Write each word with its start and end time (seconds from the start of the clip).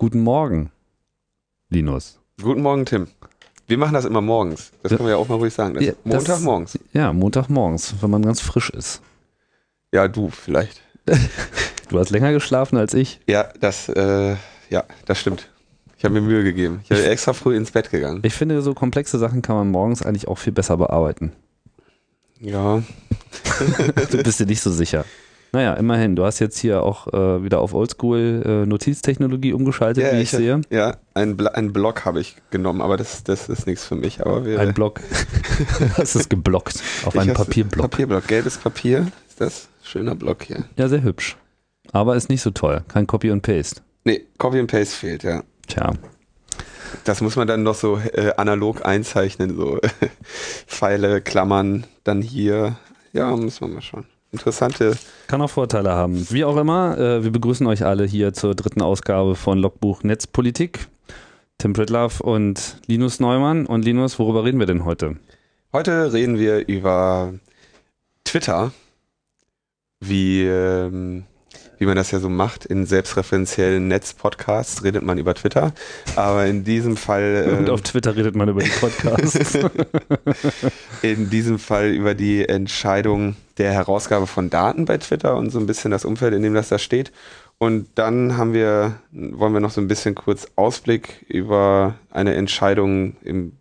Guten 0.00 0.20
Morgen, 0.22 0.70
Linus. 1.68 2.18
Guten 2.40 2.62
Morgen, 2.62 2.86
Tim. 2.86 3.08
Wir 3.66 3.76
machen 3.76 3.92
das 3.92 4.06
immer 4.06 4.22
morgens. 4.22 4.72
Das 4.82 4.92
können 4.92 5.04
wir 5.04 5.10
ja 5.10 5.16
auch 5.16 5.28
mal 5.28 5.34
ruhig 5.34 5.52
sagen. 5.52 5.74
Das 5.74 5.84
Ja, 5.84 5.92
Montagmorgens. 6.04 6.78
Ja, 6.94 7.12
Montagmorgens, 7.12 7.96
wenn 8.00 8.08
man 8.08 8.22
ganz 8.22 8.40
frisch 8.40 8.70
ist. 8.70 9.02
Ja, 9.92 10.08
du 10.08 10.30
vielleicht. 10.30 10.80
Du 11.90 11.98
hast 11.98 12.08
länger 12.08 12.32
geschlafen 12.32 12.78
als 12.78 12.94
ich. 12.94 13.20
Ja, 13.26 13.52
das, 13.60 13.90
äh, 13.90 14.36
ja, 14.70 14.84
das 15.04 15.18
stimmt. 15.20 15.50
Ich 15.98 16.04
habe 16.04 16.14
mir 16.14 16.22
Mühe 16.22 16.44
gegeben. 16.44 16.80
Ich 16.84 16.88
bin 16.88 16.98
extra 17.04 17.34
früh 17.34 17.54
ins 17.54 17.72
Bett 17.72 17.90
gegangen. 17.90 18.20
Ich 18.22 18.32
finde, 18.32 18.62
so 18.62 18.72
komplexe 18.72 19.18
Sachen 19.18 19.42
kann 19.42 19.56
man 19.56 19.70
morgens 19.70 20.00
eigentlich 20.00 20.28
auch 20.28 20.38
viel 20.38 20.54
besser 20.54 20.78
bearbeiten. 20.78 21.32
Ja, 22.38 22.82
Du 24.10 24.22
bist 24.22 24.40
dir 24.40 24.46
nicht 24.46 24.62
so 24.62 24.70
sicher. 24.70 25.04
Naja, 25.52 25.74
immerhin. 25.74 26.14
Du 26.16 26.24
hast 26.24 26.38
jetzt 26.38 26.58
hier 26.58 26.82
auch 26.82 27.08
äh, 27.12 27.42
wieder 27.42 27.60
auf 27.60 27.74
Oldschool 27.74 28.42
äh, 28.44 28.66
Notiztechnologie 28.66 29.52
umgeschaltet, 29.52 30.04
ja 30.04 30.12
wie 30.12 30.22
ich, 30.22 30.30
sehe. 30.30 30.60
Ja, 30.70 30.96
ein, 31.14 31.36
Bl 31.36 31.48
ein 31.48 31.72
Block 31.72 32.04
habe 32.04 32.20
ich 32.20 32.36
genommen, 32.50 32.80
aber 32.80 32.96
das, 32.96 33.24
das 33.24 33.48
ist 33.48 33.66
nichts 33.66 33.84
für 33.84 33.96
mich. 33.96 34.20
Aber 34.20 34.44
wir, 34.44 34.60
Ein 34.60 34.74
Block. 34.74 35.00
Das 35.96 36.14
ist 36.16 36.30
geblockt 36.30 36.82
auf 37.04 37.14
Ich 37.14 37.20
einem 37.20 37.30
hab's- 37.30 37.44
Papierblock. 37.46 37.90
Papierblock, 37.90 38.26
gelbes 38.28 38.58
Papier. 38.58 39.06
Ist 39.28 39.40
das? 39.40 39.68
Schöner 39.82 40.14
Block 40.14 40.44
hier. 40.44 40.64
Ja, 40.76 40.88
sehr 40.88 41.02
hübsch. 41.02 41.36
Aber 41.92 42.14
ist 42.14 42.28
nicht 42.28 42.42
so 42.42 42.50
toll. 42.50 42.82
Kein 42.88 43.06
Copy 43.08 43.30
und 43.30 43.42
Paste. 43.42 43.80
Nee, 44.04 44.26
Copy 44.38 44.60
and 44.60 44.70
Paste 44.70 44.94
fehlt, 44.96 45.24
ja. 45.24 45.42
Tja. 45.66 45.92
Das 47.04 47.20
muss 47.20 47.36
man 47.36 47.46
dann 47.48 47.62
noch 47.62 47.74
so 47.74 47.98
äh, 47.98 48.32
analog 48.36 48.84
einzeichnen, 48.86 49.56
so 49.56 49.78
Pfeile, 50.66 51.20
Klammern, 51.20 51.84
dann 52.04 52.22
hier. 52.22 52.76
Ja, 53.12 53.34
muss 53.36 53.60
man 53.60 53.74
mal 53.74 53.82
schauen. 53.82 54.06
Interessante. 54.32 54.96
Kann 55.26 55.42
auch 55.42 55.50
Vorteile 55.50 55.90
haben. 55.90 56.26
Wie 56.30 56.44
auch 56.44 56.56
immer, 56.56 56.96
äh, 56.98 57.24
wir 57.24 57.32
begrüßen 57.32 57.66
euch 57.66 57.84
alle 57.84 58.04
hier 58.04 58.32
zur 58.32 58.54
dritten 58.54 58.80
Ausgabe 58.80 59.34
von 59.34 59.58
Logbuch 59.58 60.02
Netzpolitik. 60.02 60.88
Tim 61.58 61.72
Pritlaff 61.72 62.20
und 62.20 62.78
Linus 62.86 63.20
Neumann. 63.20 63.66
Und 63.66 63.84
Linus, 63.84 64.18
worüber 64.18 64.44
reden 64.44 64.58
wir 64.58 64.66
denn 64.66 64.84
heute? 64.84 65.16
Heute 65.72 66.12
reden 66.12 66.38
wir 66.38 66.66
über 66.68 67.34
Twitter, 68.24 68.72
wie, 70.00 70.44
ähm, 70.44 71.24
wie 71.80 71.86
man 71.86 71.96
das 71.96 72.10
ja 72.10 72.18
so 72.20 72.28
macht. 72.28 72.66
In 72.66 72.84
selbstreferenziellen 72.84 73.88
Netzpodcasts 73.88 74.84
redet 74.84 75.02
man 75.02 75.16
über 75.16 75.34
Twitter. 75.34 75.72
Aber 76.14 76.44
in 76.44 76.62
diesem 76.62 76.96
Fall. 76.98 77.46
Und 77.58 77.68
ähm, 77.68 77.72
auf 77.74 77.80
Twitter 77.80 78.14
redet 78.14 78.36
man 78.36 78.50
über 78.50 78.62
die 78.62 78.68
Podcasts. 78.68 79.58
in 81.02 81.30
diesem 81.30 81.58
Fall 81.58 81.88
über 81.88 82.14
die 82.14 82.46
Entscheidung 82.46 83.34
der 83.56 83.72
Herausgabe 83.72 84.26
von 84.26 84.50
Daten 84.50 84.84
bei 84.84 84.98
Twitter 84.98 85.36
und 85.36 85.50
so 85.50 85.58
ein 85.58 85.66
bisschen 85.66 85.90
das 85.90 86.04
Umfeld, 86.04 86.34
in 86.34 86.42
dem 86.42 86.52
das 86.52 86.68
da 86.68 86.78
steht. 86.78 87.12
Und 87.56 87.88
dann 87.94 88.36
haben 88.36 88.52
wir, 88.52 88.96
wollen 89.10 89.54
wir 89.54 89.60
noch 89.60 89.70
so 89.70 89.80
ein 89.80 89.88
bisschen 89.88 90.14
kurz 90.14 90.48
Ausblick 90.56 91.24
über 91.28 91.94
eine 92.10 92.34
Entscheidung 92.34 93.16
im, 93.22 93.52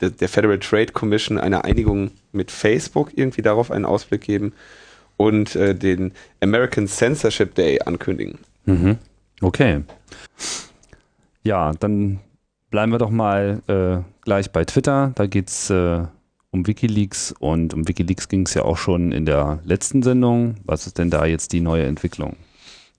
der 0.00 0.28
Federal 0.28 0.58
Trade 0.60 0.92
Commission, 0.92 1.38
eine 1.38 1.64
Einigung 1.64 2.10
mit 2.32 2.50
Facebook, 2.50 3.10
irgendwie 3.14 3.42
darauf 3.42 3.70
einen 3.70 3.84
Ausblick 3.84 4.22
geben 4.22 4.54
und 5.16 5.54
äh, 5.56 5.74
den 5.74 6.12
American 6.40 6.86
Censorship 6.86 7.54
Day 7.54 7.80
ankündigen. 7.80 8.38
mhm. 8.64 8.98
Okay. 9.40 9.82
Ja, 11.42 11.72
dann 11.78 12.20
bleiben 12.70 12.92
wir 12.92 12.98
doch 12.98 13.10
mal 13.10 13.60
äh, 13.66 14.02
gleich 14.22 14.50
bei 14.50 14.64
Twitter. 14.64 15.12
Da 15.14 15.26
geht 15.26 15.48
es 15.48 15.68
äh, 15.68 16.04
um 16.50 16.66
Wikileaks 16.66 17.34
und 17.38 17.74
um 17.74 17.86
Wikileaks 17.86 18.28
ging 18.28 18.46
es 18.46 18.54
ja 18.54 18.62
auch 18.62 18.78
schon 18.78 19.12
in 19.12 19.26
der 19.26 19.58
letzten 19.64 20.02
Sendung. 20.02 20.56
Was 20.64 20.86
ist 20.86 20.98
denn 20.98 21.10
da 21.10 21.26
jetzt 21.26 21.52
die 21.52 21.60
neue 21.60 21.84
Entwicklung? 21.84 22.36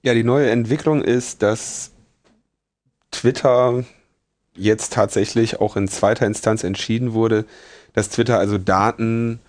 Ja, 0.04 0.14
die 0.14 0.24
neue 0.24 0.52
Entwicklung 0.52 1.02
ist, 1.02 1.42
dass 1.42 1.92
Twitter 3.12 3.84
jetzt 4.56 4.94
tatsächlich 4.94 5.60
auch 5.60 5.76
in 5.76 5.88
zweiter 5.88 6.28
Instanz 6.28 6.64
entschieden 6.64 7.14
wurde, 7.14 7.46
dass 7.94 8.10
Twitter 8.10 8.38
also 8.38 8.58
Daten 8.58 9.40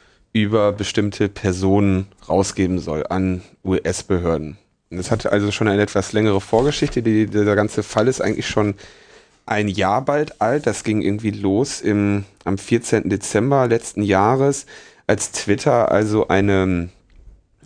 über 0.42 0.72
bestimmte 0.72 1.28
Personen 1.28 2.08
rausgeben 2.28 2.78
soll 2.78 3.06
an 3.08 3.42
US-Behörden. 3.64 4.58
Das 4.90 5.10
hat 5.10 5.26
also 5.26 5.50
schon 5.50 5.68
eine 5.68 5.82
etwas 5.82 6.12
längere 6.12 6.40
Vorgeschichte. 6.40 7.02
Die, 7.02 7.26
dieser 7.26 7.56
ganze 7.56 7.82
Fall 7.82 8.06
ist 8.06 8.20
eigentlich 8.20 8.46
schon 8.46 8.74
ein 9.46 9.68
Jahr 9.68 10.04
bald 10.04 10.40
alt. 10.40 10.66
Das 10.66 10.84
ging 10.84 11.00
irgendwie 11.00 11.30
los 11.30 11.80
im, 11.80 12.24
am 12.44 12.58
14. 12.58 13.08
Dezember 13.08 13.66
letzten 13.66 14.02
Jahres, 14.02 14.66
als 15.06 15.32
Twitter 15.32 15.90
also 15.90 16.28
eine 16.28 16.90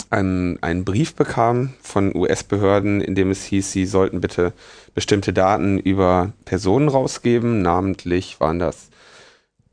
einen, 0.09 0.62
einen 0.62 0.84
Brief 0.84 1.15
bekam 1.15 1.75
von 1.83 2.15
US-Behörden, 2.16 3.00
in 3.03 3.15
dem 3.15 3.31
es 3.31 3.45
hieß, 3.45 3.71
sie 3.71 3.84
sollten 3.84 4.21
bitte 4.21 4.55
bestimmte 4.95 5.33
Daten 5.33 5.78
über 5.78 6.33
Personen 6.47 6.89
rausgeben. 6.89 7.61
Namentlich 7.61 8.41
waren 8.41 8.59
das 8.59 8.89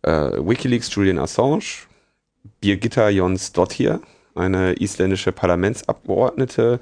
äh, 0.03 0.09
Wikileaks 0.11 0.93
Julian 0.93 1.17
Assange, 1.17 1.86
Birgitta 2.61 3.09
Jonsdottir, 3.09 4.01
eine 4.35 4.73
isländische 4.73 5.31
Parlamentsabgeordnete, 5.31 6.79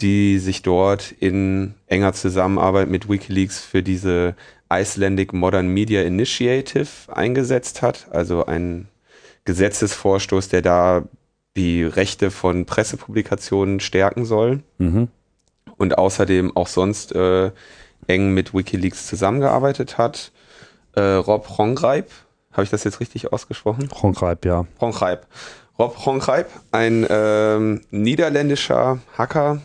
die 0.00 0.38
sich 0.38 0.62
dort 0.62 1.12
in 1.12 1.74
enger 1.86 2.12
Zusammenarbeit 2.12 2.88
mit 2.88 3.08
Wikileaks 3.08 3.60
für 3.60 3.82
diese 3.82 4.36
Icelandic 4.72 5.32
Modern 5.32 5.68
Media 5.68 6.02
Initiative 6.02 6.86
eingesetzt 7.08 7.82
hat, 7.82 8.06
also 8.10 8.46
ein 8.46 8.88
Gesetzesvorstoß, 9.44 10.48
der 10.50 10.62
da 10.62 11.04
die 11.56 11.82
Rechte 11.82 12.30
von 12.30 12.66
Pressepublikationen 12.66 13.80
stärken 13.80 14.24
soll 14.24 14.62
Mhm. 14.78 15.08
und 15.76 15.98
außerdem 15.98 16.56
auch 16.56 16.68
sonst 16.68 17.12
äh, 17.14 17.50
eng 18.06 18.34
mit 18.34 18.54
Wikileaks 18.54 19.06
zusammengearbeitet 19.06 19.98
hat. 19.98 20.30
Äh, 20.94 21.00
Rob 21.00 21.58
Hongreip, 21.58 22.10
habe 22.52 22.64
ich 22.64 22.70
das 22.70 22.84
jetzt 22.84 23.00
richtig 23.00 23.32
ausgesprochen? 23.32 23.88
Honkreib, 24.02 24.44
ja. 24.44 24.66
Hongreip. 24.80 25.26
Rob 25.78 26.04
Hongreip, 26.04 26.48
ein 26.72 27.06
ähm, 27.08 27.82
niederländischer 27.90 28.98
Hacker. 29.16 29.60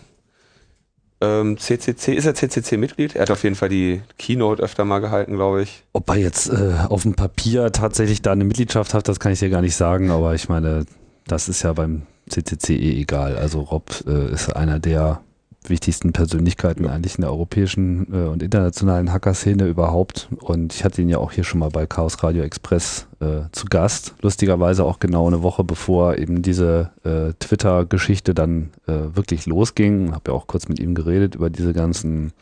Ähm, 1.22 1.57
CCC, 1.57 2.13
ist 2.13 2.25
er 2.25 2.35
CCC-Mitglied? 2.35 3.16
Er 3.16 3.23
hat 3.23 3.31
auf 3.31 3.43
jeden 3.43 3.55
Fall 3.55 3.69
die 3.69 4.01
Keynote 4.19 4.61
öfter 4.61 4.85
mal 4.85 4.99
gehalten, 4.99 5.33
glaube 5.35 5.63
ich. 5.63 5.83
Ob 5.93 6.09
er 6.09 6.17
jetzt 6.17 6.49
äh, 6.49 6.73
auf 6.88 7.03
dem 7.03 7.16
Papier 7.16 7.72
tatsächlich 7.72 8.22
da 8.22 8.33
eine 8.33 8.43
Mitgliedschaft 8.43 8.93
hat, 8.93 9.07
das 9.07 9.19
kann 9.19 9.31
ich 9.31 9.39
dir 9.39 9.49
gar 9.49 9.61
nicht 9.61 9.75
sagen, 9.75 10.11
aber 10.11 10.35
ich 10.35 10.49
meine, 10.49 10.85
das 11.25 11.49
ist 11.49 11.63
ja 11.63 11.73
beim 11.73 12.03
CCC 12.29 12.75
eh 12.75 13.01
egal. 13.01 13.38
Also 13.38 13.61
Rob 13.61 14.03
äh, 14.05 14.33
ist 14.33 14.55
einer 14.55 14.79
der 14.79 15.22
wichtigsten 15.69 16.13
Persönlichkeiten 16.13 16.88
eigentlich 16.88 17.16
in 17.16 17.22
der 17.22 17.31
europäischen 17.31 18.07
äh, 18.13 18.28
und 18.28 18.44
internationalen 18.44 19.12
Hacker-Szene 19.12 19.68
überhaupt. 19.68 20.29
Und 20.40 20.74
ich 20.74 20.84
hatte 20.84 21.01
ihn 21.01 21.09
ja 21.09 21.18
auch 21.18 21.31
hier 21.31 21.44
schon 21.44 21.59
mal 21.59 21.69
bei 21.69 21.85
Chaos 21.85 22.24
Radio 22.24 22.44
Express 22.44 23.07
äh, 23.19 23.50
zu 23.51 23.66
Gast. 23.66 24.13
Lustigerweise 24.22 24.84
auch 24.85 25.00
genau 25.00 25.28
eine 25.28 25.44
Woche 25.44 25.63
bevor 25.63 26.18
eben 26.18 26.41
diese 26.41 26.91
äh, 27.03 27.34
Twitter-Geschichte 27.40 28.34
dann 28.34 28.72
äh, 28.88 29.16
wirklich 29.16 29.46
losging. 29.46 30.13
Habe 30.13 30.31
ja 30.31 30.34
auch 30.34 30.47
kurz 30.47 30.68
mit 30.68 30.79
ihm 30.79 30.96
geredet 30.96 31.35
über 31.35 31.50
diese 31.50 31.73
ganzen 31.73 32.34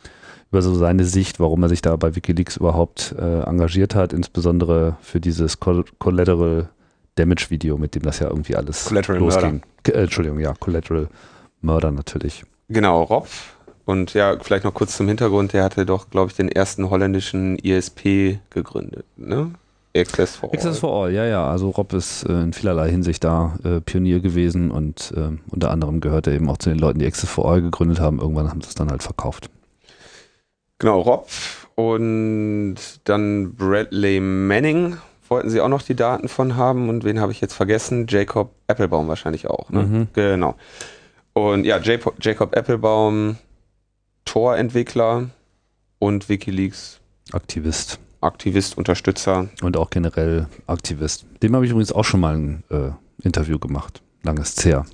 über 0.50 0.60
so 0.60 0.74
seine 0.74 1.04
Sicht, 1.04 1.40
warum 1.40 1.62
er 1.62 1.70
sich 1.70 1.80
da 1.80 1.96
bei 1.96 2.14
Wikileaks 2.14 2.58
überhaupt 2.58 3.14
äh, 3.18 3.40
engagiert 3.40 3.94
hat, 3.94 4.12
insbesondere 4.12 4.98
für 5.00 5.18
dieses 5.18 5.60
Col 5.60 5.84
Collateral 5.98 6.68
Damage 7.14 7.46
Video, 7.48 7.78
mit 7.78 7.94
dem 7.94 8.02
das 8.02 8.18
ja 8.18 8.28
irgendwie 8.28 8.56
alles 8.56 8.84
Collateral 8.84 9.18
losging. 9.18 9.62
K 9.82 9.92
äh, 9.92 10.02
Entschuldigung, 10.02 10.38
ja, 10.40 10.52
Collateral 10.58 11.08
Murder 11.62 11.90
natürlich. 11.90 12.44
Genau, 12.72 13.02
Rob. 13.02 13.28
Und 13.84 14.14
ja, 14.14 14.36
vielleicht 14.40 14.64
noch 14.64 14.74
kurz 14.74 14.96
zum 14.96 15.08
Hintergrund, 15.08 15.52
der 15.52 15.64
hatte 15.64 15.84
doch, 15.84 16.08
glaube 16.08 16.30
ich, 16.30 16.36
den 16.36 16.48
ersten 16.48 16.88
holländischen 16.88 17.58
ISP 17.58 18.38
gegründet, 18.50 19.04
ne? 19.16 19.52
Access 19.94 20.36
for 20.36 20.48
All. 20.48 20.56
Access 20.56 20.78
for 20.78 21.04
All, 21.04 21.12
ja, 21.12 21.26
ja. 21.26 21.50
Also 21.50 21.68
Rob 21.70 21.92
ist 21.92 22.22
äh, 22.24 22.32
in 22.32 22.52
vielerlei 22.52 22.90
Hinsicht 22.90 23.24
da 23.24 23.58
äh, 23.62 23.80
Pionier 23.80 24.20
gewesen 24.20 24.70
und 24.70 25.12
ähm, 25.16 25.40
unter 25.50 25.70
anderem 25.70 26.00
gehört 26.00 26.26
er 26.26 26.32
eben 26.32 26.48
auch 26.48 26.56
zu 26.56 26.70
den 26.70 26.78
Leuten, 26.78 27.00
die 27.00 27.06
Access 27.06 27.28
for 27.28 27.50
All 27.50 27.60
gegründet 27.60 28.00
haben. 28.00 28.18
Irgendwann 28.18 28.48
haben 28.48 28.62
sie 28.62 28.68
es 28.68 28.74
dann 28.74 28.90
halt 28.90 29.02
verkauft. 29.02 29.50
Genau, 30.78 31.00
Rob 31.00 31.28
und 31.74 32.76
dann 33.04 33.54
Bradley 33.54 34.20
Manning 34.20 34.96
wollten 35.28 35.50
sie 35.50 35.60
auch 35.60 35.68
noch 35.68 35.82
die 35.82 35.94
Daten 35.94 36.28
von 36.28 36.56
haben 36.56 36.88
und 36.88 37.04
wen 37.04 37.20
habe 37.20 37.32
ich 37.32 37.40
jetzt 37.40 37.54
vergessen? 37.54 38.06
Jacob 38.08 38.52
Applebaum 38.66 39.08
wahrscheinlich 39.08 39.46
auch, 39.48 39.70
ne? 39.70 39.82
Mhm. 39.82 40.08
Genau. 40.12 40.54
Und 41.34 41.64
ja, 41.64 41.78
Jacob, 41.78 42.54
Applebaum, 42.56 43.36
Tor-Entwickler 44.24 45.30
und 45.98 46.28
Wikileaks 46.28 47.00
Aktivist 47.32 47.98
Aktivist, 48.22 48.78
Unterstützer. 48.78 49.48
und 49.62 49.76
auch 49.76 49.90
generell 49.90 50.46
Aktivist. 50.66 51.26
Dem 51.42 51.54
habe 51.56 51.64
ich 51.64 51.72
übrigens 51.72 51.90
auch 51.92 52.04
schon 52.04 52.20
mal 52.20 52.36
ein 52.36 52.62
äh, 52.70 52.90
Interview 53.22 53.58
gemacht. 53.58 54.00
Langes 54.22 54.64
her. 54.64 54.86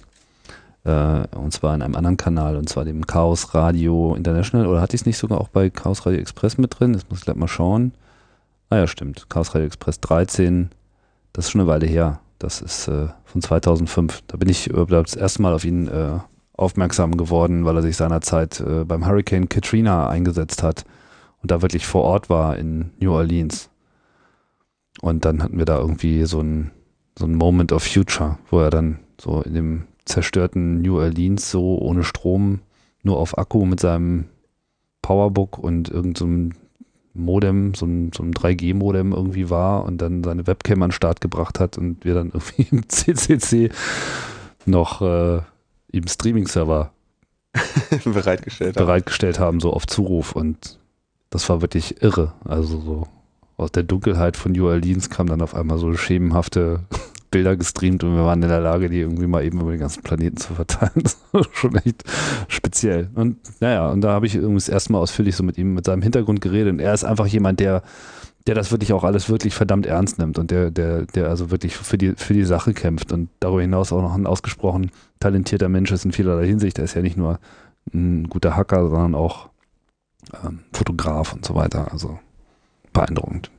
Äh, 0.84 1.36
und 1.36 1.52
zwar 1.52 1.74
in 1.74 1.82
einem 1.82 1.94
anderen 1.94 2.16
Kanal, 2.16 2.56
und 2.56 2.70
zwar 2.70 2.86
dem 2.86 3.06
Chaos 3.06 3.54
Radio 3.54 4.14
International. 4.14 4.66
Oder 4.66 4.80
hatte 4.80 4.96
ich 4.96 5.02
es 5.02 5.06
nicht 5.06 5.18
sogar 5.18 5.40
auch 5.40 5.48
bei 5.48 5.68
Chaos 5.68 6.06
Radio 6.06 6.20
Express 6.20 6.56
mit 6.56 6.80
drin? 6.80 6.94
Das 6.94 7.08
muss 7.10 7.18
ich 7.18 7.24
gleich 7.26 7.36
mal 7.36 7.48
schauen. 7.48 7.92
Ah 8.70 8.76
ja, 8.76 8.86
stimmt. 8.86 9.28
Chaos 9.28 9.54
Radio 9.54 9.66
Express 9.66 10.00
13. 10.00 10.70
Das 11.34 11.44
ist 11.44 11.50
schon 11.50 11.60
eine 11.60 11.68
Weile 11.68 11.86
her. 11.86 12.20
Das 12.38 12.62
ist 12.62 12.88
äh, 12.88 13.08
von 13.28 13.42
2005. 13.42 14.22
Da 14.26 14.36
bin 14.36 14.48
ich 14.48 14.70
äh, 14.70 14.86
das 14.86 15.14
erste 15.14 15.42
Mal 15.42 15.54
auf 15.54 15.64
ihn 15.64 15.86
äh, 15.88 16.18
aufmerksam 16.54 17.16
geworden, 17.16 17.64
weil 17.64 17.76
er 17.76 17.82
sich 17.82 17.96
seinerzeit 17.96 18.60
äh, 18.60 18.84
beim 18.84 19.06
Hurricane 19.06 19.48
Katrina 19.48 20.08
eingesetzt 20.08 20.62
hat 20.62 20.84
und 21.42 21.50
da 21.50 21.62
wirklich 21.62 21.86
vor 21.86 22.02
Ort 22.02 22.30
war 22.30 22.56
in 22.56 22.90
New 23.00 23.12
Orleans. 23.12 23.70
Und 25.00 25.24
dann 25.24 25.42
hatten 25.42 25.58
wir 25.58 25.64
da 25.64 25.78
irgendwie 25.78 26.24
so 26.24 26.40
ein, 26.40 26.72
so 27.16 27.26
ein 27.26 27.34
Moment 27.34 27.72
of 27.72 27.84
Future, 27.84 28.38
wo 28.50 28.60
er 28.60 28.70
dann 28.70 28.98
so 29.20 29.42
in 29.42 29.54
dem 29.54 29.84
zerstörten 30.04 30.80
New 30.80 30.98
Orleans 30.98 31.50
so 31.50 31.78
ohne 31.78 32.02
Strom 32.02 32.60
nur 33.02 33.18
auf 33.18 33.38
Akku 33.38 33.64
mit 33.64 33.78
seinem 33.78 34.24
Powerbook 35.02 35.58
und 35.58 35.88
irgendeinem 35.90 36.52
so 36.52 36.58
Modem, 37.18 37.74
so 37.74 37.86
ein, 37.86 38.10
so 38.14 38.22
ein 38.22 38.32
3G-Modem 38.32 39.12
irgendwie 39.12 39.50
war 39.50 39.84
und 39.84 39.98
dann 39.98 40.24
seine 40.24 40.46
Webcam 40.46 40.82
an 40.82 40.90
den 40.90 40.94
Start 40.94 41.20
gebracht 41.20 41.60
hat 41.60 41.78
und 41.78 42.04
wir 42.04 42.14
dann 42.14 42.28
irgendwie 42.34 42.66
im 42.70 42.88
CCC 42.88 43.70
noch 44.66 45.02
äh, 45.02 45.40
ihm 45.92 46.06
Streaming-Server 46.06 46.92
bereitgestellt, 48.04 48.76
bereitgestellt 48.76 49.38
haben, 49.38 49.60
so 49.60 49.72
auf 49.72 49.86
Zuruf 49.86 50.32
und 50.32 50.78
das 51.30 51.48
war 51.48 51.60
wirklich 51.60 52.02
irre. 52.02 52.32
Also 52.44 52.80
so 52.80 53.08
aus 53.56 53.72
der 53.72 53.82
Dunkelheit 53.82 54.36
von 54.36 54.52
New 54.52 54.66
Orleans 54.66 55.10
kam 55.10 55.26
dann 55.26 55.42
auf 55.42 55.54
einmal 55.54 55.78
so 55.78 55.92
schemenhafte 55.94 56.80
Bilder 57.30 57.56
gestreamt 57.56 58.04
und 58.04 58.16
wir 58.16 58.24
waren 58.24 58.42
in 58.42 58.48
der 58.48 58.60
Lage, 58.60 58.88
die 58.88 59.00
irgendwie 59.00 59.26
mal 59.26 59.44
eben 59.44 59.60
über 59.60 59.70
den 59.70 59.80
ganzen 59.80 60.02
Planeten 60.02 60.36
zu 60.36 60.54
verteilen. 60.54 60.92
Das 61.02 61.18
war 61.32 61.44
schon 61.52 61.76
echt 61.76 62.04
speziell. 62.48 63.10
Und 63.14 63.36
naja, 63.60 63.90
und 63.90 64.00
da 64.00 64.12
habe 64.12 64.26
ich 64.26 64.34
irgendwie 64.34 64.54
das 64.54 64.68
erste 64.68 64.92
Mal 64.92 64.98
ausführlich 64.98 65.36
so 65.36 65.42
mit 65.42 65.58
ihm, 65.58 65.74
mit 65.74 65.84
seinem 65.84 66.02
Hintergrund 66.02 66.40
geredet. 66.40 66.72
Und 66.72 66.80
er 66.80 66.94
ist 66.94 67.04
einfach 67.04 67.26
jemand, 67.26 67.60
der, 67.60 67.82
der 68.46 68.54
das 68.54 68.70
wirklich 68.70 68.92
auch 68.94 69.04
alles 69.04 69.28
wirklich 69.28 69.54
verdammt 69.54 69.84
ernst 69.84 70.18
nimmt 70.18 70.38
und 70.38 70.50
der, 70.50 70.70
der, 70.70 71.04
der 71.04 71.28
also 71.28 71.50
wirklich 71.50 71.76
für 71.76 71.98
die, 71.98 72.14
für 72.16 72.32
die 72.32 72.44
Sache 72.44 72.72
kämpft 72.72 73.12
und 73.12 73.28
darüber 73.40 73.60
hinaus 73.60 73.92
auch 73.92 74.00
noch 74.00 74.14
ein 74.14 74.26
ausgesprochen 74.26 74.90
talentierter 75.20 75.68
Mensch 75.68 75.92
ist 75.92 76.06
in 76.06 76.12
vielerlei 76.12 76.46
Hinsicht. 76.46 76.78
Er 76.78 76.84
ist 76.84 76.94
ja 76.94 77.02
nicht 77.02 77.18
nur 77.18 77.38
ein 77.92 78.28
guter 78.28 78.56
Hacker, 78.56 78.88
sondern 78.88 79.14
auch 79.14 79.50
ähm, 80.44 80.60
Fotograf 80.72 81.34
und 81.34 81.44
so 81.44 81.54
weiter. 81.54 81.92
Also 81.92 82.18
beeindruckend. 82.92 83.50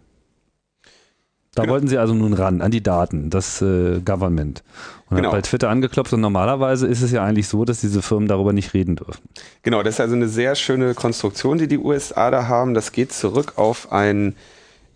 Da 1.59 1.63
genau. 1.63 1.73
wollten 1.73 1.87
sie 1.89 1.97
also 1.97 2.13
nun 2.13 2.31
ran, 2.31 2.61
an 2.61 2.71
die 2.71 2.81
Daten, 2.81 3.29
das 3.29 3.61
äh, 3.61 3.99
Government. 3.99 4.63
Und 5.09 5.17
genau. 5.17 5.27
hat 5.27 5.35
bei 5.35 5.41
Twitter 5.41 5.69
angeklopft 5.69 6.13
und 6.13 6.21
normalerweise 6.21 6.87
ist 6.87 7.01
es 7.01 7.11
ja 7.11 7.21
eigentlich 7.21 7.49
so, 7.49 7.65
dass 7.65 7.81
diese 7.81 8.01
Firmen 8.01 8.29
darüber 8.29 8.53
nicht 8.53 8.73
reden 8.73 8.95
dürfen. 8.95 9.19
Genau, 9.61 9.83
das 9.83 9.95
ist 9.95 9.99
also 9.99 10.15
eine 10.15 10.29
sehr 10.29 10.55
schöne 10.55 10.93
Konstruktion, 10.93 11.57
die 11.57 11.67
die 11.67 11.77
USA 11.77 12.31
da 12.31 12.47
haben. 12.47 12.73
Das 12.73 12.93
geht 12.93 13.11
zurück 13.11 13.57
auf 13.57 13.91
ein 13.91 14.37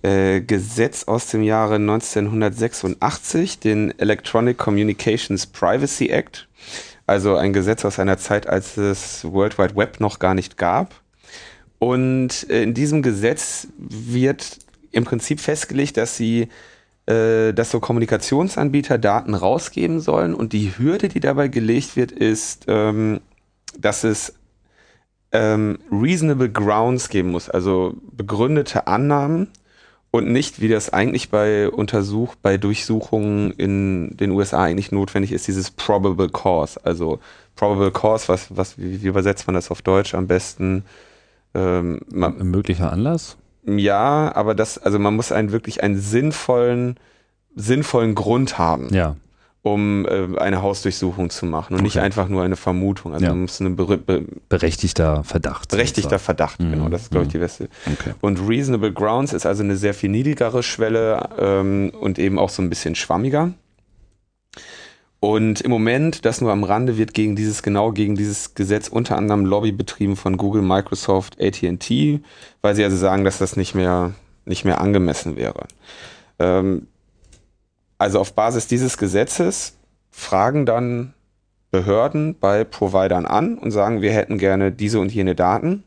äh, 0.03 0.39
Gesetz 0.39 1.03
aus 1.03 1.27
dem 1.27 1.43
Jahre 1.43 1.75
1986, 1.75 3.59
den 3.59 3.99
Electronic 3.99 4.57
Communications 4.57 5.45
Privacy 5.45 6.11
Act. 6.11 6.47
Also 7.07 7.35
ein 7.35 7.51
Gesetz 7.51 7.83
aus 7.83 7.99
einer 7.99 8.17
Zeit, 8.17 8.47
als 8.47 8.77
es 8.77 9.25
World 9.25 9.57
Wide 9.57 9.75
Web 9.75 9.99
noch 9.99 10.19
gar 10.19 10.33
nicht 10.33 10.57
gab. 10.57 10.95
Und 11.79 12.49
äh, 12.49 12.63
in 12.63 12.73
diesem 12.73 13.01
Gesetz 13.01 13.67
wird 13.77 14.59
im 14.93 15.03
Prinzip 15.03 15.39
festgelegt, 15.39 15.97
dass 15.97 16.15
sie, 16.15 16.47
äh, 17.05 17.51
dass 17.53 17.71
so 17.71 17.79
Kommunikationsanbieter 17.79 18.97
Daten 18.97 19.33
rausgeben 19.33 19.99
sollen 19.99 20.33
und 20.33 20.53
die 20.53 20.77
Hürde, 20.77 21.09
die 21.09 21.19
dabei 21.19 21.49
gelegt 21.49 21.95
wird, 21.97 22.11
ist, 22.11 22.65
ähm, 22.67 23.19
dass 23.77 24.03
es 24.03 24.33
ähm, 25.31 25.79
reasonable 25.91 26.49
grounds 26.49 27.09
geben 27.09 27.31
muss, 27.31 27.49
also 27.49 27.95
begründete 28.11 28.87
Annahmen 28.87 29.49
und 30.11 30.31
nicht, 30.31 30.61
wie 30.61 30.67
das 30.67 30.93
eigentlich 30.93 31.31
bei 31.31 31.67
Untersuch, 31.71 32.35
bei 32.35 32.57
Durchsuchungen 32.57 33.51
in 33.51 34.15
den 34.15 34.29
USA 34.29 34.61
eigentlich 34.61 34.91
notwendig 34.91 35.31
ist, 35.31 35.47
dieses 35.47 35.71
probable 35.71 36.29
cause. 36.29 36.79
Also 36.83 37.19
probable 37.55 37.91
cause, 37.91 38.27
was, 38.27 38.55
was, 38.55 38.77
wie, 38.77 39.01
wie 39.01 39.07
übersetzt 39.07 39.47
man 39.47 39.55
das 39.55 39.71
auf 39.71 39.81
Deutsch 39.81 40.13
am 40.13 40.27
besten? 40.27 40.85
Ähm, 41.55 42.01
man, 42.11 42.37
möglicher 42.37 42.91
Anlass? 42.91 43.37
Ja, 43.65 44.31
aber 44.35 44.55
das, 44.55 44.77
also 44.77 44.99
man 44.99 45.15
muss 45.15 45.31
einen 45.31 45.51
wirklich 45.51 45.83
einen 45.83 45.99
sinnvollen, 45.99 46.99
sinnvollen 47.55 48.15
Grund 48.15 48.57
haben. 48.57 48.93
Ja. 48.93 49.15
Um 49.61 50.05
äh, 50.05 50.37
eine 50.39 50.61
Hausdurchsuchung 50.61 51.29
zu 51.29 51.45
machen 51.45 51.75
und 51.75 51.79
okay. 51.79 51.85
nicht 51.85 51.99
einfach 51.99 52.27
nur 52.27 52.43
eine 52.43 52.57
Vermutung. 52.57 53.13
Also 53.13 53.27
ja. 53.27 53.31
man 53.31 53.43
muss 53.43 53.61
eine 53.61 53.69
be 53.69 53.97
be 53.97 54.25
berechtigter 54.49 55.23
Verdacht. 55.23 55.69
Berechtigter 55.69 56.19
Verdacht, 56.19 56.59
mhm. 56.59 56.71
genau. 56.71 56.89
Das 56.89 57.03
ist, 57.03 57.11
glaube 57.11 57.27
ich, 57.27 57.31
die 57.31 57.37
mhm. 57.37 57.41
beste. 57.43 57.69
Okay. 57.85 58.13
Und 58.19 58.45
Reasonable 58.45 58.91
Grounds 58.91 59.31
ist 59.31 59.45
also 59.45 59.63
eine 59.63 59.77
sehr 59.77 59.93
viel 59.93 60.09
niedrigere 60.09 60.63
Schwelle 60.63 61.29
ähm, 61.39 61.93
und 61.97 62.19
eben 62.19 62.39
auch 62.39 62.49
so 62.49 62.61
ein 62.61 62.69
bisschen 62.69 62.95
schwammiger. 62.95 63.53
Und 65.23 65.61
im 65.61 65.71
Moment, 65.71 66.25
das 66.25 66.41
nur 66.41 66.51
am 66.51 66.65
Rande, 66.65 66.97
wird 66.97 67.13
gegen 67.13 67.37
dieses, 67.37 67.63
genau 67.63 67.93
gegen 67.93 68.17
dieses 68.17 68.55
Gesetz 68.55 68.89
unter 68.89 69.15
anderem 69.15 69.45
Lobby 69.45 69.71
betrieben 69.71 70.17
von 70.17 70.35
Google, 70.35 70.61
Microsoft, 70.61 71.41
AT&T, 71.41 72.19
weil 72.61 72.75
sie 72.75 72.83
also 72.83 72.97
sagen, 72.97 73.23
dass 73.23 73.37
das 73.37 73.55
nicht 73.55 73.73
mehr, 73.73 74.15
nicht 74.43 74.65
mehr 74.65 74.81
angemessen 74.81 75.37
wäre. 75.37 75.63
Ähm, 76.39 76.87
also 77.97 78.19
auf 78.19 78.33
Basis 78.33 78.67
dieses 78.67 78.97
Gesetzes 78.97 79.77
fragen 80.11 80.65
dann 80.65 81.13
Behörden 81.71 82.35
bei 82.37 82.65
Providern 82.65 83.25
an 83.25 83.57
und 83.57 83.71
sagen, 83.71 84.01
wir 84.01 84.11
hätten 84.11 84.37
gerne 84.37 84.73
diese 84.73 84.99
und 84.99 85.13
jene 85.13 85.35
Daten. 85.35 85.85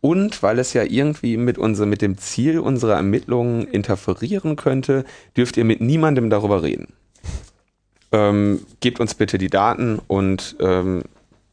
Und 0.00 0.44
weil 0.44 0.60
es 0.60 0.74
ja 0.74 0.84
irgendwie 0.84 1.36
mit, 1.36 1.58
unser, 1.58 1.86
mit 1.86 2.02
dem 2.02 2.18
Ziel 2.18 2.60
unserer 2.60 2.94
Ermittlungen 2.94 3.66
interferieren 3.66 4.54
könnte, 4.54 5.04
dürft 5.36 5.56
ihr 5.56 5.64
mit 5.64 5.80
niemandem 5.80 6.30
darüber 6.30 6.62
reden 6.62 6.86
ähm, 8.12 8.60
gebt 8.80 9.00
uns 9.00 9.14
bitte 9.14 9.38
die 9.38 9.50
Daten 9.50 10.00
und 10.06 10.56
ähm, 10.60 11.02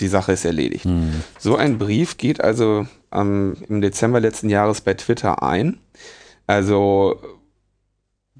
die 0.01 0.07
Sache 0.07 0.33
ist 0.33 0.45
erledigt. 0.45 0.85
Mhm. 0.85 1.23
So 1.39 1.55
ein 1.55 1.77
Brief 1.77 2.17
geht 2.17 2.43
also 2.43 2.87
ähm, 3.11 3.55
im 3.69 3.81
Dezember 3.81 4.19
letzten 4.19 4.49
Jahres 4.49 4.81
bei 4.81 4.93
Twitter 4.93 5.43
ein. 5.43 5.77
Also 6.47 7.19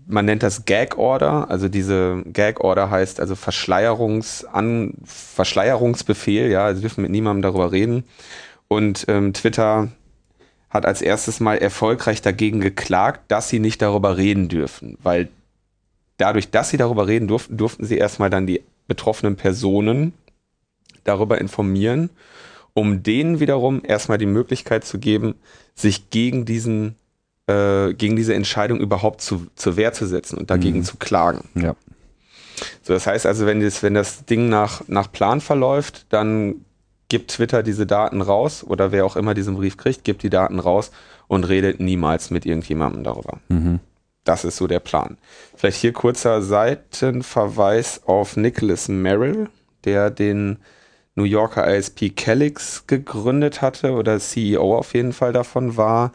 man 0.05 0.25
nennt 0.25 0.43
das 0.43 0.65
Gag 0.65 0.97
Order, 0.97 1.49
also 1.49 1.69
diese 1.69 2.23
Gag 2.25 2.59
Order 2.59 2.89
heißt 2.89 3.19
also 3.19 3.35
Verschleierungs 3.35 4.43
an, 4.43 4.95
Verschleierungsbefehl, 5.05 6.49
ja, 6.49 6.73
sie 6.73 6.81
dürfen 6.81 7.01
mit 7.03 7.11
niemandem 7.11 7.41
darüber 7.41 7.71
reden. 7.71 8.03
Und 8.67 9.05
ähm, 9.07 9.33
Twitter 9.33 9.89
hat 10.69 10.85
als 10.85 11.01
erstes 11.01 11.39
mal 11.39 11.57
erfolgreich 11.57 12.21
dagegen 12.21 12.59
geklagt, 12.59 13.21
dass 13.31 13.47
sie 13.47 13.59
nicht 13.59 13.81
darüber 13.81 14.17
reden 14.17 14.49
dürfen, 14.49 14.97
weil 15.03 15.29
dadurch, 16.17 16.51
dass 16.51 16.69
sie 16.69 16.77
darüber 16.77 17.07
reden 17.07 17.27
durften, 17.27 17.57
durften 17.57 17.85
sie 17.85 17.97
erstmal 17.97 18.29
dann 18.29 18.47
die 18.47 18.61
betroffenen 18.87 19.35
Personen 19.35 20.13
darüber 21.03 21.39
informieren, 21.39 22.09
um 22.73 23.03
denen 23.03 23.39
wiederum 23.39 23.81
erstmal 23.85 24.17
die 24.17 24.25
Möglichkeit 24.25 24.83
zu 24.85 24.99
geben, 24.99 25.35
sich 25.75 26.09
gegen 26.09 26.45
diesen, 26.45 26.95
äh, 27.47 27.93
gegen 27.93 28.15
diese 28.15 28.33
Entscheidung 28.33 28.79
überhaupt 28.79 29.21
zu, 29.21 29.47
zur 29.55 29.75
Wehr 29.75 29.93
zu 29.93 30.07
setzen 30.07 30.37
und 30.37 30.49
dagegen 30.49 30.79
mhm. 30.79 30.83
zu 30.83 30.97
klagen. 30.97 31.49
Ja. 31.55 31.75
So, 32.81 32.93
das 32.93 33.07
heißt 33.07 33.25
also, 33.25 33.45
wenn 33.45 33.59
das, 33.59 33.83
wenn 33.83 33.93
das 33.93 34.25
Ding 34.25 34.49
nach, 34.49 34.87
nach 34.87 35.11
Plan 35.11 35.41
verläuft, 35.41 36.05
dann 36.09 36.65
gibt 37.09 37.31
Twitter 37.31 37.63
diese 37.63 37.85
Daten 37.85 38.21
raus 38.21 38.63
oder 38.63 38.91
wer 38.91 39.05
auch 39.05 39.15
immer 39.15 39.33
diesen 39.33 39.55
Brief 39.55 39.77
kriegt, 39.77 40.03
gibt 40.03 40.23
die 40.23 40.29
Daten 40.29 40.59
raus 40.59 40.91
und 41.27 41.43
redet 41.43 41.79
niemals 41.79 42.31
mit 42.31 42.45
irgendjemandem 42.45 43.03
darüber. 43.03 43.39
Mhm. 43.49 43.79
Das 44.23 44.45
ist 44.45 44.57
so 44.57 44.67
der 44.67 44.79
Plan. 44.79 45.17
Vielleicht 45.55 45.81
hier 45.81 45.93
kurzer 45.93 46.41
Seitenverweis 46.41 48.03
auf 48.05 48.37
Nicholas 48.37 48.87
Merrill, 48.87 49.49
der 49.83 50.09
den 50.09 50.59
New 51.15 51.25
Yorker 51.25 51.67
ISP 51.75 52.09
Calix 52.09 52.87
gegründet 52.87 53.61
hatte 53.61 53.91
oder 53.93 54.19
CEO 54.19 54.75
auf 54.77 54.93
jeden 54.93 55.13
Fall 55.13 55.33
davon 55.33 55.77
war 55.77 56.11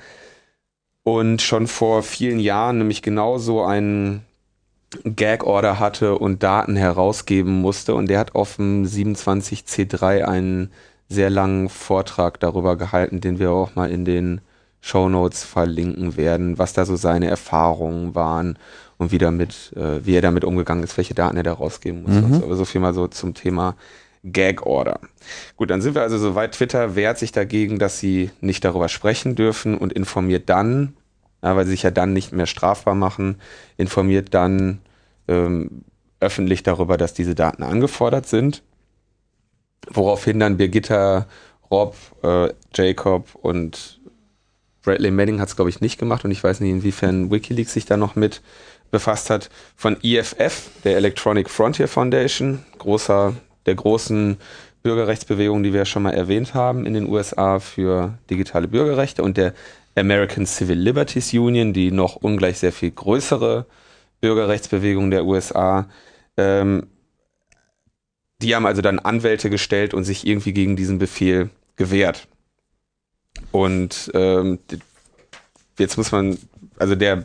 und 1.05 1.41
schon 1.41 1.67
vor 1.67 2.03
vielen 2.03 2.41
Jahren 2.41 2.79
nämlich 2.79 3.03
genauso 3.03 3.63
einen 3.63 4.25
Gag-Order 5.05 5.79
hatte 5.79 6.19
und 6.19 6.43
Daten 6.43 6.75
herausgeben 6.77 7.61
musste 7.61 7.95
und 7.95 8.09
der 8.09 8.19
hat 8.19 8.35
auf 8.35 8.57
dem 8.57 8.85
27C3 8.85 10.25
einen 10.25 10.73
sehr 11.09 11.31
langen 11.31 11.69
Vortrag 11.69 12.41
darüber 12.41 12.77
gehalten, 12.77 13.21
den 13.21 13.39
wir 13.39 13.53
auch 13.53 13.75
mal 13.75 13.91
in 13.91 14.05
den 14.05 14.41
Shownotes 14.81 15.45
verlinken 15.45 16.17
werden, 16.17 16.59
was 16.59 16.73
da 16.73 16.85
so 16.85 16.97
seine 16.97 17.29
Erfahrungen 17.29 18.15
waren 18.15 18.59
und 18.97 19.13
wie, 19.13 19.19
damit, 19.19 19.73
äh, 19.77 20.05
wie 20.05 20.15
er 20.15 20.23
damit 20.23 20.45
umgegangen 20.45 20.85
ist, 20.85 20.97
welche 20.97 21.15
Daten 21.15 21.37
er 21.37 21.43
da 21.43 21.53
rausgeben 21.53 22.03
muss. 22.03 22.15
Mhm. 22.15 22.35
So. 22.35 22.45
Aber 22.45 22.57
so 22.57 22.65
viel 22.65 22.81
mal 22.81 22.95
so 22.95 23.07
zum 23.09 23.35
Thema 23.35 23.77
Gag 24.25 24.67
Order. 24.67 25.01
Gut, 25.57 25.71
dann 25.71 25.81
sind 25.81 25.95
wir 25.95 26.03
also 26.03 26.19
soweit. 26.19 26.53
Twitter 26.53 26.97
wehrt 26.97 27.19
sich 27.19 27.33
dagegen, 27.33 27.79
dass 27.79 27.99
sie 27.99 28.31
nicht 28.41 28.65
darüber 28.65 28.89
sprechen 28.89 29.35
dürfen 29.35 29.79
und 29.79 29.93
informiert 29.93 30.49
dann, 30.49 30.95
ja, 31.43 31.57
weil 31.57 31.65
sie 31.65 31.73
sich 31.73 31.85
ja 31.85 31.91
dann 31.91 32.13
nicht 32.13 32.33
mehr 32.33 32.47
strafbar 32.47 32.95
machen, 32.95 33.37
informiert 33.77 34.35
dann 34.35 34.81
ähm, 35.29 35.85
öffentlich 36.21 36.63
darüber, 36.63 36.97
dass 36.97 37.15
diese 37.15 37.35
Daten 37.35 37.63
angefordert 37.63 38.27
sind. 38.27 38.63
Woraufhin 39.89 40.41
dann 40.41 40.57
Birgitta, 40.57 41.27
Rob, 41.71 41.95
äh, 42.23 42.53
Jacob 42.75 43.35
und 43.35 43.98
Bradley 44.89 45.11
Manning 45.11 45.39
hat 45.39 45.51
es, 45.51 45.57
glaube 45.57 45.69
ich, 45.69 45.83
nicht 45.83 45.99
gemacht 45.99 46.25
und 46.25 46.31
ich 46.31 46.43
weiß 46.43 46.61
nicht, 46.61 46.71
inwiefern 46.71 47.31
Wikileaks 47.31 47.75
sich 47.75 47.85
da 47.85 47.99
noch 47.99 48.17
mit 48.17 48.41
befasst 48.91 49.29
hat. 49.29 49.51
Von 49.77 49.99
EFF, 50.03 50.71
der 50.83 50.97
Electronic 50.97 51.51
Frontier 51.51 51.89
Foundation, 51.89 52.65
großer, 52.79 53.35
der 53.67 53.75
großen 53.75 54.39
Bürgerrechtsbewegung, 54.83 55.63
die 55.63 55.75
wir 55.75 55.85
schon 55.85 56.05
mal 56.05 56.15
erwähnt 56.15 56.55
haben 56.55 56.87
in 56.87 56.95
den 56.95 57.07
USA 57.07 57.59
für 57.59 58.17
digitale 58.31 58.67
Bürgerrechte 58.67 59.23
und 59.23 59.37
der 59.37 59.53
American 59.95 60.47
Civil 60.47 60.79
Liberties 60.79 61.35
Union, 61.35 61.75
die 61.75 61.91
noch 61.91 62.17
ungleich 62.17 62.59
sehr 62.59 62.73
viel 62.73 62.91
größere 62.91 63.67
Bürgerrechtsbewegung 64.23 65.11
der 65.11 65.27
USA. 65.27 65.87
Ähm, 66.39 66.87
die 68.41 68.55
haben 68.55 68.65
also 68.65 68.81
dann 68.81 69.01
Anwälte 69.01 69.51
gestellt 69.51 69.93
und 69.93 70.05
sich 70.05 70.27
irgendwie 70.27 70.55
gegen 70.55 70.77
diesen 70.77 70.99
Befehl 70.99 71.51
gewehrt. 71.77 72.27
Und 73.53 74.11
ähm, 74.15 74.59
jetzt 75.79 75.97
muss 75.97 76.13
man, 76.13 76.39
also 76.79 76.95
der, 76.95 77.25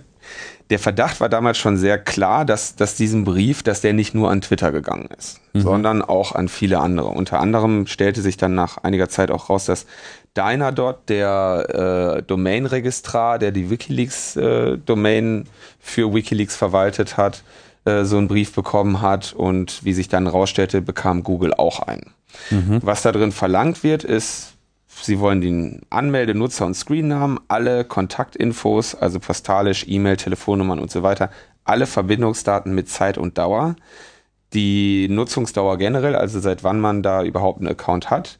der 0.69 0.79
Verdacht 0.79 1.19
war 1.19 1.29
damals 1.29 1.57
schon 1.57 1.77
sehr 1.77 1.97
klar, 1.97 2.45
dass, 2.45 2.75
dass 2.75 2.95
diesen 2.95 3.25
Brief, 3.25 3.63
dass 3.63 3.81
der 3.81 3.93
nicht 3.93 4.15
nur 4.15 4.31
an 4.31 4.41
Twitter 4.41 4.71
gegangen 4.71 5.09
ist, 5.17 5.41
mhm. 5.53 5.61
sondern 5.61 6.01
auch 6.01 6.33
an 6.33 6.47
viele 6.47 6.79
andere. 6.79 7.09
Unter 7.09 7.39
anderem 7.39 7.87
stellte 7.87 8.21
sich 8.21 8.37
dann 8.37 8.55
nach 8.55 8.77
einiger 8.77 9.09
Zeit 9.09 9.31
auch 9.31 9.49
raus, 9.49 9.65
dass 9.65 9.85
Dynadot, 10.35 11.09
der 11.09 12.17
äh, 12.17 12.23
Domain-Registrar, 12.23 13.37
der 13.37 13.51
die 13.51 13.69
WikiLeaks-Domain 13.69 15.41
äh, 15.41 15.45
für 15.79 16.13
WikiLeaks 16.13 16.55
verwaltet 16.55 17.17
hat, 17.17 17.43
äh, 17.85 18.03
so 18.03 18.17
einen 18.17 18.27
Brief 18.27 18.53
bekommen 18.53 19.01
hat 19.01 19.33
und 19.33 19.83
wie 19.83 19.93
sich 19.93 20.07
dann 20.07 20.25
rausstellte, 20.25 20.81
bekam 20.81 21.23
Google 21.23 21.53
auch 21.53 21.81
einen. 21.81 22.13
Mhm. 22.49 22.79
Was 22.81 23.03
da 23.03 23.11
drin 23.11 23.31
verlangt 23.31 23.83
wird, 23.83 24.03
ist, 24.03 24.53
sie 25.01 25.19
wollen 25.19 25.41
den 25.41 25.81
Anmelde-, 25.89 26.35
Nutzer- 26.35 26.65
und 26.65 26.75
Screennamen, 26.75 27.39
alle 27.47 27.85
Kontaktinfos, 27.85 28.95
also 28.95 29.19
postalisch, 29.19 29.85
E-Mail, 29.87 30.17
Telefonnummern 30.17 30.79
und 30.79 30.91
so 30.91 31.03
weiter, 31.03 31.29
alle 31.63 31.85
Verbindungsdaten 31.85 32.73
mit 32.73 32.89
Zeit 32.89 33.17
und 33.17 33.37
Dauer, 33.37 33.75
die 34.53 35.07
Nutzungsdauer 35.09 35.77
generell, 35.77 36.15
also 36.15 36.39
seit 36.39 36.63
wann 36.63 36.79
man 36.79 37.01
da 37.01 37.23
überhaupt 37.23 37.59
einen 37.59 37.69
Account 37.69 38.09
hat, 38.09 38.37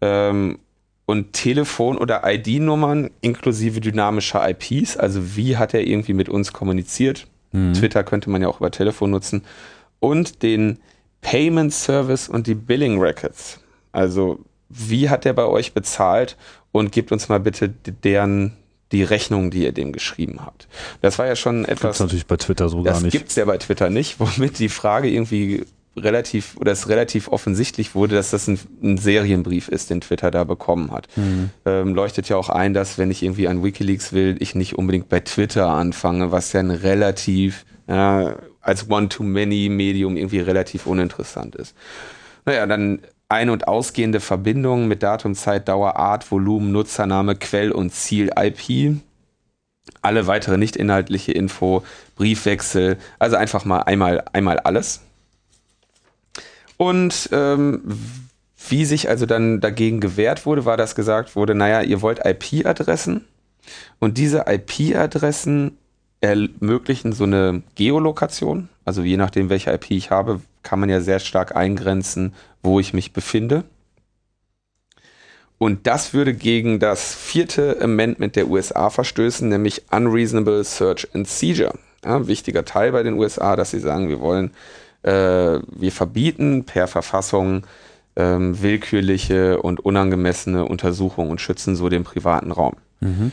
ähm, 0.00 0.58
und 1.06 1.32
Telefon- 1.32 1.98
oder 1.98 2.22
ID-Nummern 2.24 3.10
inklusive 3.20 3.80
dynamischer 3.80 4.48
IPs, 4.48 4.96
also 4.96 5.36
wie 5.36 5.56
hat 5.56 5.74
er 5.74 5.84
irgendwie 5.84 6.12
mit 6.12 6.28
uns 6.28 6.52
kommuniziert, 6.52 7.26
Mhm. 7.52 7.74
Twitter 7.74 8.04
könnte 8.04 8.30
man 8.30 8.42
ja 8.42 8.48
auch 8.48 8.60
über 8.60 8.70
Telefon 8.70 9.10
nutzen. 9.10 9.42
Und 9.98 10.42
den 10.42 10.78
Payment 11.20 11.72
Service 11.72 12.28
und 12.28 12.46
die 12.46 12.54
Billing 12.54 13.00
Records. 13.00 13.60
Also, 13.92 14.40
wie 14.70 15.10
hat 15.10 15.24
der 15.24 15.32
bei 15.32 15.44
euch 15.44 15.74
bezahlt? 15.74 16.36
Und 16.72 16.92
gebt 16.92 17.10
uns 17.10 17.28
mal 17.28 17.40
bitte 17.40 17.68
deren 17.68 18.52
die 18.92 19.02
Rechnung, 19.02 19.50
die 19.50 19.64
ihr 19.64 19.72
dem 19.72 19.92
geschrieben 19.92 20.44
habt. 20.44 20.68
Das 21.00 21.18
war 21.18 21.26
ja 21.26 21.36
schon 21.36 21.64
etwas. 21.64 21.98
Das 21.98 22.00
natürlich 22.00 22.26
bei 22.26 22.36
Twitter 22.36 22.68
so 22.68 22.82
gar 22.82 23.00
nicht. 23.00 23.12
Gibt's 23.12 23.36
ja 23.36 23.44
bei 23.44 23.58
Twitter 23.58 23.90
nicht, 23.90 24.16
womit 24.20 24.58
die 24.58 24.68
Frage 24.68 25.08
irgendwie 25.08 25.64
relativ 25.96 26.56
oder 26.56 26.72
es 26.72 26.88
relativ 26.88 27.28
offensichtlich 27.28 27.94
wurde, 27.94 28.14
dass 28.14 28.30
das 28.30 28.46
ein, 28.46 28.58
ein, 28.82 28.98
Serienbrief 28.98 29.68
ist, 29.68 29.90
den 29.90 30.00
Twitter 30.00 30.30
da 30.30 30.44
bekommen 30.44 30.92
hat. 30.92 31.08
Mhm. 31.16 31.50
Ähm, 31.66 31.94
leuchtet 31.94 32.28
ja 32.28 32.36
auch 32.36 32.48
ein, 32.48 32.74
dass 32.74 32.96
wenn 32.96 33.10
ich 33.10 33.22
irgendwie 33.22 33.48
an 33.48 33.64
WikiLeaks 33.64 34.12
will, 34.12 34.36
ich 34.38 34.54
nicht 34.54 34.78
unbedingt 34.78 35.08
bei 35.08 35.20
Twitter 35.20 35.68
anfange, 35.68 36.30
was 36.30 36.52
ja 36.52 36.60
ein 36.60 36.70
relativ 36.70 37.64
äh, 37.88 38.32
als 38.60 38.88
One-to-Many-Medium 38.88 40.16
irgendwie 40.16 40.40
relativ 40.40 40.86
uninteressant 40.86 41.56
ist. 41.56 41.74
Naja, 42.44 42.66
dann 42.66 43.00
ein- 43.30 43.50
und 43.50 43.68
ausgehende 43.68 44.20
Verbindungen 44.20 44.88
mit 44.88 45.02
Datum, 45.02 45.34
Zeit, 45.34 45.68
Dauer, 45.68 45.96
Art, 45.96 46.30
Volumen, 46.30 46.72
Nutzername, 46.72 47.36
Quell 47.36 47.72
und 47.72 47.94
Ziel 47.94 48.30
IP. 48.36 48.96
Alle 50.02 50.26
weitere 50.26 50.58
nicht 50.58 50.76
inhaltliche 50.76 51.32
Info, 51.32 51.84
Briefwechsel, 52.16 52.98
also 53.18 53.36
einfach 53.36 53.64
mal 53.64 53.80
einmal, 53.80 54.24
einmal 54.32 54.58
alles. 54.58 55.00
Und 56.76 57.28
ähm, 57.32 57.82
wie 58.68 58.84
sich 58.84 59.08
also 59.08 59.26
dann 59.26 59.60
dagegen 59.60 60.00
gewehrt 60.00 60.44
wurde, 60.44 60.64
war, 60.64 60.76
dass 60.76 60.94
gesagt 60.94 61.36
wurde, 61.36 61.54
naja, 61.54 61.82
ihr 61.82 62.02
wollt 62.02 62.24
IP-Adressen 62.24 63.24
und 63.98 64.18
diese 64.18 64.44
IP-Adressen 64.48 65.78
ermöglichen 66.20 67.12
so 67.12 67.24
eine 67.24 67.62
Geolokation. 67.74 68.68
Also 68.90 69.02
je 69.02 69.16
nachdem, 69.16 69.50
welche 69.50 69.70
IP 69.70 69.92
ich 69.92 70.10
habe, 70.10 70.40
kann 70.64 70.80
man 70.80 70.88
ja 70.88 71.00
sehr 71.00 71.20
stark 71.20 71.54
eingrenzen, 71.54 72.34
wo 72.60 72.80
ich 72.80 72.92
mich 72.92 73.12
befinde. 73.12 73.62
Und 75.58 75.86
das 75.86 76.12
würde 76.12 76.34
gegen 76.34 76.80
das 76.80 77.14
vierte 77.14 77.80
Amendment 77.80 78.34
der 78.34 78.48
USA 78.48 78.90
verstößen, 78.90 79.48
nämlich 79.48 79.84
Unreasonable 79.92 80.64
Search 80.64 81.06
and 81.14 81.28
Seizure. 81.28 81.78
Ja, 82.04 82.26
wichtiger 82.26 82.64
Teil 82.64 82.90
bei 82.90 83.04
den 83.04 83.14
USA, 83.14 83.54
dass 83.54 83.70
sie 83.70 83.78
sagen, 83.78 84.08
wir 84.08 84.18
wollen 84.18 84.50
äh, 85.04 85.60
wir 85.68 85.92
verbieten 85.92 86.64
per 86.64 86.88
Verfassung 86.88 87.68
ähm, 88.16 88.60
willkürliche 88.60 89.62
und 89.62 89.78
unangemessene 89.78 90.64
Untersuchungen 90.64 91.30
und 91.30 91.40
schützen 91.40 91.76
so 91.76 91.88
den 91.88 92.02
privaten 92.02 92.50
Raum. 92.50 92.74
Mhm. 92.98 93.30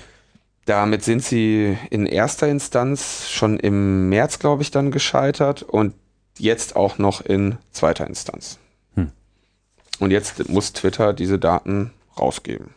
Damit 0.67 1.01
sind 1.01 1.23
sie 1.23 1.77
in 1.91 2.05
erster 2.05 2.49
Instanz 2.49 3.29
schon 3.29 3.57
im 3.57 4.09
März, 4.09 4.37
glaube 4.37 4.63
ich, 4.63 4.69
dann 4.69 4.91
gescheitert 4.91 5.63
und 5.63 5.93
jetzt 6.37 6.75
auch 6.75 6.97
noch 6.97 7.21
in 7.21 7.57
zweiter 7.71 8.05
Instanz. 8.05 8.59
Hm. 8.95 9.11
Und 9.99 10.11
jetzt 10.11 10.49
muss 10.49 10.73
Twitter 10.73 11.13
diese 11.13 11.39
Daten 11.39 11.93
rausgeben. 12.19 12.71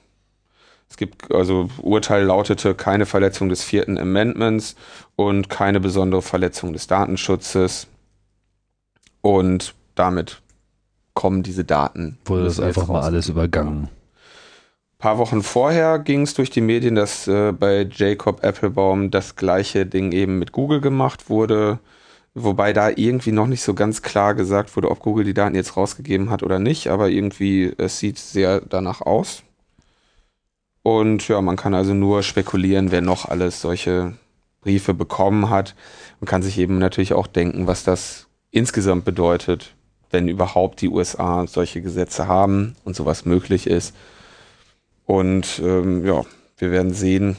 Es 0.88 0.99
gibt 0.99 1.35
also 1.35 1.68
Urteil 1.82 2.23
lautete 2.23 2.76
keine 2.76 3.06
Verletzung 3.06 3.49
des 3.49 3.64
vierten 3.64 3.99
Amendments 3.99 4.76
und 5.16 5.50
keine 5.50 5.80
besondere 5.80 6.23
Verletzung 6.23 6.73
des 6.73 6.87
Datenschutzes. 6.87 7.88
Und 9.20 9.75
damit 9.97 10.42
kommen 11.14 11.42
diese 11.42 11.64
Daten. 11.64 12.18
Wurde 12.25 12.44
das 12.44 12.61
einfach 12.61 12.87
mal 12.87 13.02
alles 13.02 13.28
übergangen. 13.28 13.88
Ein 15.00 15.09
paar 15.09 15.16
Wochen 15.16 15.42
vorher 15.42 15.99
ging 15.99 16.21
es 16.21 16.35
durch 16.35 16.50
die 16.50 16.61
Medien, 16.61 16.95
dass 16.95 17.26
äh, 17.26 17.52
bei 17.52 17.88
Jacob 17.90 18.45
Applebaum 18.45 19.11
das 19.11 19.35
gleiche 19.35 19.87
Ding 19.87 20.12
eben 20.12 20.38
mit 20.38 20.52
Google 20.52 20.83
gemacht 20.83 21.30
wurde, 21.30 21.78
wobei 22.35 22.75
da 22.75 22.90
irgendwie 22.95 23.33
noch 23.33 23.47
nicht 23.47 23.62
so 23.62 23.73
ganz 23.73 24.02
klar 24.02 24.35
gesagt 24.35 24.76
wurde, 24.76 24.90
ob 24.90 24.99
Google 24.99 25.25
die 25.25 25.33
Daten 25.33 25.54
jetzt 25.54 25.78
rausgegeben 25.78 26.28
hat 26.28 26.42
oder 26.42 26.59
nicht, 26.59 26.88
aber 26.88 27.09
irgendwie 27.09 27.73
es 27.78 27.99
sieht 27.99 28.19
sehr 28.19 28.61
danach 28.61 29.00
aus. 29.00 29.42
Und 30.83 31.26
ja, 31.28 31.40
man 31.40 31.57
kann 31.57 31.73
also 31.73 31.95
nur 31.95 32.23
spekulieren, 32.23 32.90
wer 32.90 33.00
noch 33.00 33.25
alles 33.25 33.62
solche 33.62 34.19
Briefe 34.61 34.92
bekommen 34.92 35.49
hat. 35.49 35.76
Man 36.21 36.26
kann 36.26 36.42
sich 36.42 36.59
eben 36.59 36.76
natürlich 36.76 37.14
auch 37.14 37.26
denken, 37.26 37.66
was 37.66 37.85
das 37.85 38.26
insgesamt 38.50 39.07
bedeutet, 39.07 39.75
wenn 40.11 40.28
überhaupt 40.28 40.83
die 40.83 40.90
USA 40.90 41.47
solche 41.47 41.80
Gesetze 41.80 42.28
haben 42.28 42.76
und 42.85 42.95
sowas 42.95 43.25
möglich 43.25 43.66
ist. 43.66 43.95
Und 45.11 45.61
ähm, 45.64 46.07
ja, 46.07 46.25
wir 46.57 46.71
werden 46.71 46.95
sehen, 46.95 47.37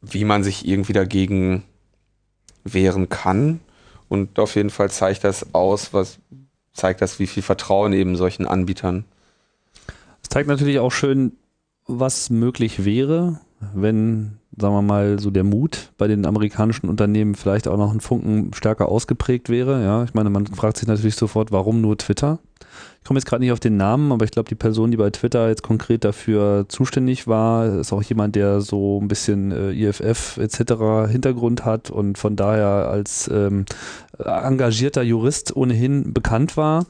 wie 0.00 0.24
man 0.24 0.42
sich 0.42 0.66
irgendwie 0.66 0.92
dagegen 0.92 1.62
wehren 2.64 3.08
kann. 3.08 3.60
Und 4.08 4.40
auf 4.40 4.56
jeden 4.56 4.70
Fall 4.70 4.90
zeigt 4.90 5.22
das 5.22 5.54
aus, 5.54 5.94
was 5.94 6.18
zeigt 6.72 7.02
das, 7.02 7.20
wie 7.20 7.28
viel 7.28 7.44
Vertrauen 7.44 7.92
eben 7.92 8.16
solchen 8.16 8.48
Anbietern. 8.48 9.04
Es 10.20 10.28
zeigt 10.28 10.48
natürlich 10.48 10.80
auch 10.80 10.90
schön, 10.90 11.36
was 11.86 12.30
möglich 12.30 12.84
wäre, 12.84 13.38
wenn 13.74 14.38
sagen 14.60 14.74
wir 14.74 14.82
mal, 14.82 15.18
so 15.18 15.30
der 15.30 15.44
Mut 15.44 15.90
bei 15.98 16.08
den 16.08 16.26
amerikanischen 16.26 16.88
Unternehmen 16.88 17.34
vielleicht 17.34 17.68
auch 17.68 17.76
noch 17.76 17.92
ein 17.92 18.00
Funken 18.00 18.52
stärker 18.54 18.88
ausgeprägt 18.88 19.48
wäre. 19.48 19.82
Ja, 19.82 20.04
ich 20.04 20.14
meine, 20.14 20.30
man 20.30 20.46
fragt 20.46 20.78
sich 20.78 20.88
natürlich 20.88 21.14
sofort, 21.14 21.52
warum 21.52 21.80
nur 21.80 21.96
Twitter? 21.96 22.38
Ich 23.00 23.04
komme 23.04 23.18
jetzt 23.18 23.26
gerade 23.26 23.42
nicht 23.42 23.52
auf 23.52 23.60
den 23.60 23.76
Namen, 23.76 24.12
aber 24.12 24.24
ich 24.24 24.30
glaube, 24.30 24.48
die 24.48 24.54
Person, 24.54 24.90
die 24.90 24.96
bei 24.96 25.10
Twitter 25.10 25.48
jetzt 25.48 25.62
konkret 25.62 26.04
dafür 26.04 26.66
zuständig 26.68 27.26
war, 27.26 27.66
ist 27.78 27.92
auch 27.92 28.02
jemand, 28.02 28.36
der 28.36 28.60
so 28.60 29.00
ein 29.00 29.08
bisschen 29.08 29.50
äh, 29.52 29.70
IFF 29.70 30.36
etc. 30.36 31.10
Hintergrund 31.10 31.64
hat 31.64 31.90
und 31.90 32.18
von 32.18 32.36
daher 32.36 32.88
als 32.88 33.30
ähm, 33.32 33.64
engagierter 34.18 35.02
Jurist 35.02 35.56
ohnehin 35.56 36.12
bekannt 36.12 36.56
war. 36.56 36.84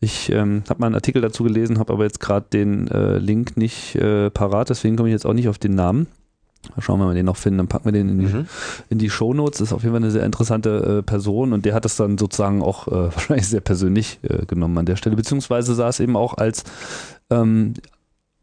Ich 0.00 0.30
ähm, 0.30 0.62
habe 0.68 0.80
mal 0.80 0.86
einen 0.86 0.94
Artikel 0.94 1.20
dazu 1.20 1.42
gelesen, 1.42 1.78
habe 1.78 1.92
aber 1.92 2.04
jetzt 2.04 2.20
gerade 2.20 2.46
den 2.52 2.88
äh, 2.88 3.18
Link 3.18 3.56
nicht 3.56 3.96
äh, 3.96 4.30
parat, 4.30 4.70
deswegen 4.70 4.96
komme 4.96 5.08
ich 5.08 5.12
jetzt 5.12 5.26
auch 5.26 5.32
nicht 5.32 5.48
auf 5.48 5.58
den 5.58 5.74
Namen. 5.74 6.06
Mal 6.74 6.82
schauen, 6.82 7.00
wenn 7.00 7.08
wir 7.08 7.14
den 7.14 7.26
noch 7.26 7.36
finden, 7.36 7.58
dann 7.58 7.68
packen 7.68 7.86
wir 7.86 7.92
den 7.92 8.08
in 8.08 8.18
die, 8.18 8.26
mhm. 8.26 8.46
in 8.90 8.98
die 8.98 9.10
Shownotes. 9.10 9.58
Das 9.58 9.68
ist 9.68 9.72
auf 9.72 9.82
jeden 9.82 9.94
Fall 9.94 10.02
eine 10.02 10.10
sehr 10.10 10.24
interessante 10.24 10.98
äh, 10.98 11.02
Person 11.02 11.52
und 11.52 11.64
der 11.64 11.74
hat 11.74 11.84
es 11.84 11.96
dann 11.96 12.18
sozusagen 12.18 12.62
auch 12.62 12.88
äh, 12.88 12.90
wahrscheinlich 13.14 13.48
sehr 13.48 13.60
persönlich 13.60 14.20
äh, 14.22 14.44
genommen 14.46 14.76
an 14.78 14.86
der 14.86 14.96
Stelle. 14.96 15.16
Beziehungsweise 15.16 15.74
sah 15.74 15.88
es 15.88 16.00
eben 16.00 16.16
auch 16.16 16.34
als, 16.34 16.64
ähm, 17.30 17.74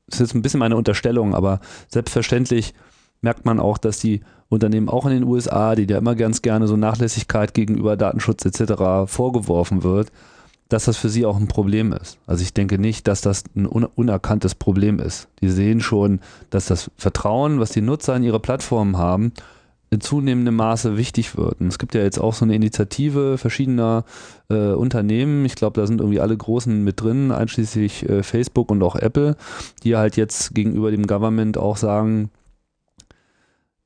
das 0.08 0.16
ist 0.16 0.28
jetzt 0.28 0.36
ein 0.36 0.42
bisschen 0.42 0.60
meine 0.60 0.76
Unterstellung, 0.76 1.36
aber 1.36 1.60
selbstverständlich 1.90 2.74
merkt 3.22 3.46
man 3.46 3.60
auch, 3.60 3.78
dass 3.78 4.00
die 4.00 4.22
Unternehmen 4.50 4.90
auch 4.90 5.06
in 5.06 5.12
den 5.12 5.24
USA, 5.24 5.76
die 5.76 5.86
ja 5.86 5.98
immer 5.98 6.16
ganz 6.16 6.42
gerne 6.42 6.68
so 6.68 6.78
Nachlässigkeit 6.78 7.54
gegenüber 7.54 7.98
Datenschutz 7.98 8.46
etc. 8.46 9.12
vorgeworfen 9.12 9.84
wird, 9.84 10.12
dass 10.70 10.86
das 10.86 10.98
für 10.98 11.10
sie 11.10 11.26
auch 11.26 11.38
ein 11.38 11.48
Problem 11.48 11.94
ist. 11.94 12.18
Also 12.26 12.42
ich 12.42 12.54
denke 12.54 12.80
nicht, 12.80 13.08
dass 13.08 13.22
das 13.22 13.44
ein 13.56 13.66
unerkanntes 13.68 14.56
Problem 14.56 15.00
ist. 15.00 15.28
Die 15.42 15.50
sehen 15.50 15.80
schon, 15.80 16.20
dass 16.50 16.66
das 16.66 16.90
Vertrauen, 16.98 17.60
was 17.60 17.72
die 17.72 17.82
Nutzer 17.82 18.16
in 18.16 18.24
ihre 18.24 18.40
Plattformen 18.40 18.98
haben, 18.98 19.32
in 19.92 20.02
zunehmendem 20.02 20.56
Maße 20.56 20.98
wichtig 20.98 21.38
wird. 21.38 21.62
Und 21.62 21.68
es 21.68 21.78
gibt 21.78 21.94
ja 21.94 22.02
jetzt 22.02 22.20
auch 22.20 22.34
so 22.34 22.46
eine 22.46 22.56
Initiative 22.56 23.38
verschiedener 23.38 24.04
äh, 24.50 24.72
Unternehmen. 24.72 25.46
Ich 25.46 25.56
glaube, 25.56 25.80
da 25.80 25.86
sind 25.86 26.02
irgendwie 26.02 26.20
alle 26.20 26.36
Großen 26.36 26.84
mit 26.84 27.02
drin, 27.02 27.32
einschließlich 27.32 28.10
äh, 28.10 28.24
Facebook 28.24 28.72
und 28.72 28.82
auch 28.82 28.96
Apple, 28.96 29.38
die 29.84 29.96
halt 29.96 30.18
jetzt 30.18 30.56
gegenüber 30.56 30.90
dem 30.90 31.06
Government 31.06 31.58
auch 31.58 31.78
sagen, 31.78 32.32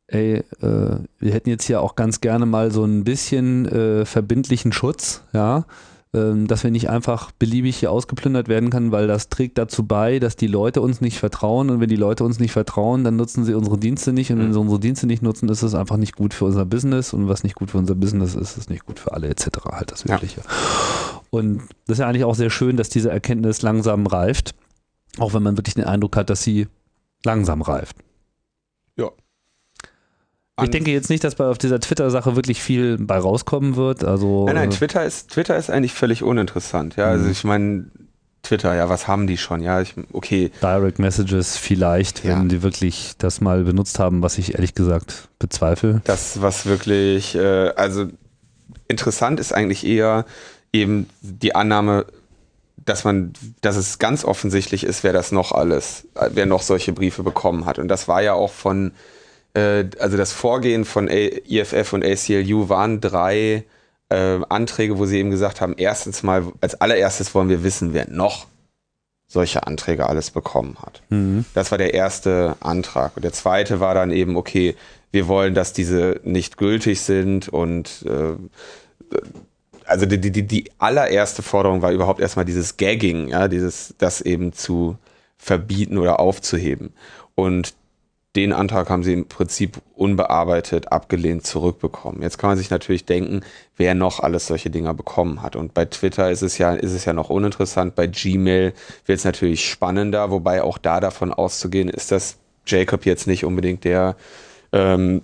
ey, 0.07 0.37
äh, 0.61 0.99
wir 1.19 1.33
hätten 1.33 1.49
jetzt 1.49 1.65
hier 1.65 1.81
auch 1.81 1.95
ganz 1.95 2.21
gerne 2.21 2.45
mal 2.45 2.71
so 2.71 2.85
ein 2.85 3.03
bisschen 3.03 3.65
äh, 3.67 4.05
verbindlichen 4.05 4.71
Schutz, 4.71 5.23
ja, 5.33 5.65
dass 6.11 6.63
wir 6.63 6.71
nicht 6.71 6.89
einfach 6.89 7.31
beliebig 7.31 7.77
hier 7.77 7.91
ausgeplündert 7.91 8.47
werden 8.47 8.71
können, 8.71 8.91
weil 8.91 9.05
das 9.05 9.29
trägt 9.29 9.59
dazu 9.59 9.85
bei, 9.85 10.17
dass 10.17 10.35
die 10.35 10.47
Leute 10.47 10.81
uns 10.81 11.01
nicht 11.01 11.19
vertrauen 11.19 11.69
und 11.69 11.81
wenn 11.81 11.89
die 11.89 11.95
Leute 11.95 12.23
uns 12.23 12.39
nicht 12.39 12.51
vertrauen, 12.51 13.03
dann 13.03 13.15
nutzen 13.15 13.45
sie 13.45 13.53
unsere 13.53 13.77
Dienste 13.77 14.11
nicht 14.11 14.31
und 14.31 14.39
wenn 14.39 14.47
Mhm. 14.47 14.53
sie 14.53 14.59
unsere 14.59 14.79
Dienste 14.79 15.05
nicht 15.05 15.21
nutzen, 15.21 15.47
ist 15.49 15.61
es 15.61 15.75
einfach 15.75 15.97
nicht 15.97 16.15
gut 16.15 16.33
für 16.33 16.45
unser 16.45 16.65
Business 16.65 17.13
und 17.13 17.27
was 17.27 17.43
nicht 17.43 17.53
gut 17.55 17.69
für 17.69 17.77
unser 17.77 17.93
Business 17.93 18.33
ist, 18.33 18.57
ist 18.57 18.71
nicht 18.71 18.87
gut 18.87 18.97
für 18.97 19.13
alle 19.13 19.27
etc. 19.27 19.47
halt 19.71 19.91
das 19.91 20.03
Ja. 20.05 20.15
Übliche. 20.15 20.41
Und 21.29 21.59
das 21.85 21.97
ist 21.97 21.99
ja 21.99 22.07
eigentlich 22.07 22.23
auch 22.23 22.33
sehr 22.33 22.49
schön, 22.49 22.75
dass 22.75 22.89
diese 22.89 23.11
Erkenntnis 23.11 23.61
langsam 23.61 24.07
reift, 24.07 24.55
auch 25.19 25.35
wenn 25.35 25.43
man 25.43 25.57
wirklich 25.57 25.75
den 25.75 25.83
Eindruck 25.85 26.15
hat, 26.15 26.31
dass 26.31 26.41
sie 26.41 26.67
langsam 27.23 27.61
reift. 27.61 27.97
Ich 30.63 30.69
denke 30.71 30.91
jetzt 30.91 31.09
nicht, 31.09 31.23
dass 31.23 31.35
bei 31.35 31.45
auf 31.45 31.57
dieser 31.57 31.79
Twitter-Sache 31.79 32.35
wirklich 32.35 32.61
viel 32.61 32.97
bei 32.97 33.17
rauskommen 33.17 33.75
wird. 33.75 34.03
Also 34.03 34.45
Nein, 34.45 34.55
nein, 34.55 34.69
äh, 34.69 34.73
Twitter 34.73 35.03
ist, 35.05 35.29
Twitter 35.31 35.57
ist 35.57 35.69
eigentlich 35.69 35.93
völlig 35.93 36.23
uninteressant. 36.23 36.95
Ja, 36.95 37.05
also 37.05 37.25
Mhm. 37.25 37.31
ich 37.31 37.43
meine, 37.43 37.85
Twitter, 38.41 38.73
ja, 38.75 38.87
was 38.89 39.07
haben 39.07 39.27
die 39.27 39.37
schon? 39.37 39.61
Ja, 39.61 39.81
ich, 39.81 39.95
okay, 40.13 40.51
Direct 40.61 40.97
Messages 40.99 41.57
vielleicht, 41.57 42.23
Ja. 42.23 42.39
wenn 42.39 42.47
die 42.49 42.63
wirklich 42.63 43.13
das 43.17 43.41
mal 43.41 43.63
benutzt 43.63 43.99
haben, 43.99 44.21
was 44.21 44.37
ich 44.37 44.53
ehrlich 44.55 44.73
gesagt 44.75 45.27
bezweifle. 45.39 46.01
das, 46.05 46.41
was 46.41 46.65
wirklich, 46.65 47.35
äh, 47.35 47.69
also 47.75 48.05
interessant 48.87 49.39
ist 49.39 49.53
eigentlich 49.53 49.85
eher 49.85 50.25
eben 50.71 51.07
die 51.21 51.53
Annahme, 51.55 52.05
dass 52.77 53.03
man, 53.03 53.33
dass 53.61 53.75
es 53.75 53.99
ganz 53.99 54.23
offensichtlich 54.23 54.83
ist, 54.83 55.03
wer 55.03 55.13
das 55.13 55.31
noch 55.31 55.51
alles, 55.51 56.07
wer 56.31 56.45
noch 56.45 56.61
solche 56.61 56.93
Briefe 56.93 57.23
bekommen 57.23 57.65
hat. 57.65 57.77
Und 57.77 57.87
das 57.89 58.07
war 58.07 58.21
ja 58.21 58.33
auch 58.33 58.51
von, 58.51 58.91
äh, 59.53 59.85
also 59.99 60.17
das 60.17 60.31
Vorgehen 60.31 60.85
von 60.85 61.09
A 61.09 61.13
IFF 61.47 61.93
und 61.93 62.03
ACLU 62.05 62.69
waren 62.69 63.01
drei 63.01 63.65
äh, 64.09 64.39
Anträge, 64.49 64.97
wo 64.97 65.05
sie 65.05 65.19
eben 65.19 65.29
gesagt 65.29 65.61
haben, 65.61 65.75
erstens 65.77 66.23
mal, 66.23 66.51
als 66.61 66.75
allererstes 66.75 67.33
wollen 67.35 67.49
wir 67.49 67.63
wissen, 67.63 67.93
wer 67.93 68.09
noch 68.09 68.47
solche 69.27 69.67
Anträge 69.67 70.07
alles 70.07 70.31
bekommen 70.31 70.77
hat. 70.81 71.03
Mhm. 71.09 71.45
Das 71.53 71.69
war 71.71 71.77
der 71.77 71.93
erste 71.93 72.55
Antrag. 72.61 73.15
Und 73.15 73.23
der 73.23 73.33
zweite 73.33 73.79
war 73.79 73.93
dann 73.93 74.11
eben, 74.11 74.35
okay, 74.35 74.75
wir 75.11 75.27
wollen, 75.27 75.53
dass 75.53 75.73
diese 75.73 76.19
nicht 76.23 76.57
gültig 76.57 77.01
sind 77.01 77.47
und 77.47 78.05
äh, 78.07 78.35
also 79.85 80.05
die, 80.05 80.19
die, 80.19 80.43
die 80.43 80.71
allererste 80.77 81.41
Forderung 81.41 81.81
war 81.81 81.91
überhaupt 81.91 82.19
erstmal 82.19 82.45
dieses 82.45 82.77
Gagging, 82.77 83.29
ja, 83.29 83.47
dieses, 83.47 83.95
das 83.97 84.21
eben 84.21 84.53
zu 84.53 84.97
verbieten 85.37 85.97
oder 85.97 86.19
aufzuheben. 86.19 86.93
Und 87.33 87.73
den 88.35 88.53
Antrag 88.53 88.89
haben 88.89 89.03
sie 89.03 89.13
im 89.13 89.27
Prinzip 89.27 89.81
unbearbeitet 89.95 90.91
abgelehnt 90.91 91.47
zurückbekommen. 91.47 92.21
Jetzt 92.21 92.37
kann 92.37 92.51
man 92.51 92.57
sich 92.57 92.69
natürlich 92.69 93.05
denken, 93.05 93.41
wer 93.75 93.95
noch 93.95 94.19
alles 94.19 94.47
solche 94.47 94.69
Dinger 94.69 94.93
bekommen 94.93 95.41
hat. 95.41 95.55
Und 95.55 95.73
bei 95.73 95.85
Twitter 95.85 96.29
ist 96.29 96.43
es 96.43 96.57
ja, 96.59 96.73
ist 96.73 96.93
es 96.93 97.05
ja 97.05 97.13
noch 97.13 97.29
uninteressant. 97.31 97.95
Bei 97.95 98.05
Gmail 98.05 98.73
wird 99.05 99.17
es 99.17 99.25
natürlich 99.25 99.67
spannender, 99.67 100.29
wobei 100.29 100.61
auch 100.61 100.77
da 100.77 100.99
davon 100.99 101.33
auszugehen 101.33 101.89
ist, 101.89 102.11
dass 102.11 102.37
Jacob 102.67 103.05
jetzt 103.05 103.25
nicht 103.25 103.45
unbedingt 103.45 103.83
der, 103.83 104.15
ähm, 104.71 105.21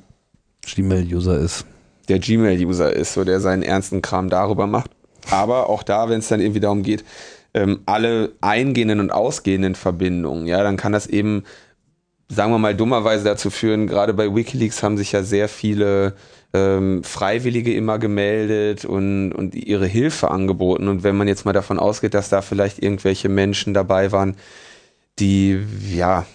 Gmail-User 0.65 1.38
ist. 1.38 1.65
der 2.07 2.19
Gmail-User 2.19 2.93
ist, 2.93 3.13
so 3.13 3.24
der 3.24 3.39
seinen 3.39 3.63
ernsten 3.63 4.01
Kram 4.01 4.29
darüber 4.29 4.67
macht. 4.67 4.91
Aber 5.31 5.69
auch 5.69 5.83
da, 5.83 6.09
wenn 6.09 6.19
es 6.19 6.27
dann 6.27 6.39
irgendwie 6.39 6.59
darum 6.59 6.83
geht, 6.83 7.03
ähm, 7.53 7.81
alle 7.85 8.33
eingehenden 8.41 9.00
und 9.00 9.12
ausgehenden 9.12 9.75
Verbindungen, 9.75 10.45
ja, 10.45 10.62
dann 10.62 10.77
kann 10.77 10.91
das 10.91 11.07
eben, 11.07 11.43
sagen 12.27 12.51
wir 12.51 12.60
mal, 12.60 12.75
dummerweise 12.75 13.24
dazu 13.24 13.50
führen, 13.50 13.88
gerade 13.88 14.13
bei 14.13 14.34
Wikileaks 14.34 14.84
haben 14.84 14.98
sich 14.98 15.12
ja 15.12 15.24
sehr 15.24 15.48
viele 15.48 16.13
ähm, 16.53 17.03
Freiwillige 17.03 17.74
immer 17.74 18.00
gemeldet 18.00 18.85
und, 18.85 19.31
und 19.31 19.55
ihre 19.55 19.85
Hilfe 19.85 20.31
angeboten. 20.31 20.88
Und 20.88 21.03
wenn 21.03 21.16
man 21.18 21.27
jetzt 21.27 21.46
mal 21.46 21.53
davon 21.53 21.79
ausgeht, 21.79 22.14
dass 22.14 22.29
da 22.29 22.42
vielleicht 22.42 22.81
irgendwelche 22.81 23.29
Menschen 23.29 23.74
dabei 23.74 24.11
waren, 24.11 24.35
die, 25.20 25.59
ja, 25.94 26.25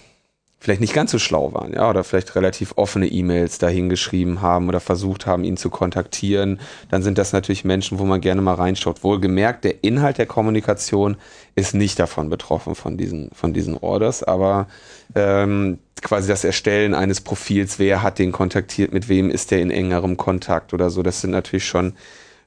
vielleicht 0.61 0.79
nicht 0.79 0.93
ganz 0.93 1.09
so 1.09 1.17
schlau 1.17 1.53
waren, 1.53 1.73
ja, 1.73 1.89
oder 1.89 2.03
vielleicht 2.03 2.35
relativ 2.35 2.73
offene 2.75 3.07
E-Mails 3.07 3.57
dahin 3.57 3.89
geschrieben 3.89 4.41
haben 4.41 4.69
oder 4.69 4.79
versucht 4.79 5.25
haben, 5.25 5.43
ihn 5.43 5.57
zu 5.57 5.71
kontaktieren, 5.71 6.59
dann 6.89 7.01
sind 7.01 7.17
das 7.17 7.33
natürlich 7.33 7.65
Menschen, 7.65 7.97
wo 7.97 8.05
man 8.05 8.21
gerne 8.21 8.43
mal 8.43 8.53
reinschaut. 8.53 9.03
Wohlgemerkt, 9.03 9.63
der 9.63 9.83
Inhalt 9.83 10.19
der 10.19 10.27
Kommunikation 10.27 11.17
ist 11.55 11.73
nicht 11.73 11.97
davon 11.97 12.29
betroffen, 12.29 12.75
von 12.75 12.95
diesen, 12.95 13.31
von 13.33 13.53
diesen 13.53 13.75
Orders, 13.75 14.21
aber 14.21 14.67
ähm, 15.15 15.79
quasi 16.03 16.27
das 16.27 16.43
Erstellen 16.43 16.93
eines 16.93 17.21
Profils, 17.21 17.79
wer 17.79 18.03
hat 18.03 18.19
den 18.19 18.31
kontaktiert, 18.31 18.93
mit 18.93 19.09
wem 19.09 19.31
ist 19.31 19.49
der 19.49 19.61
in 19.61 19.71
engerem 19.71 20.15
Kontakt 20.15 20.75
oder 20.75 20.91
so, 20.91 21.01
das 21.01 21.21
sind 21.21 21.31
natürlich 21.31 21.65
schon 21.65 21.93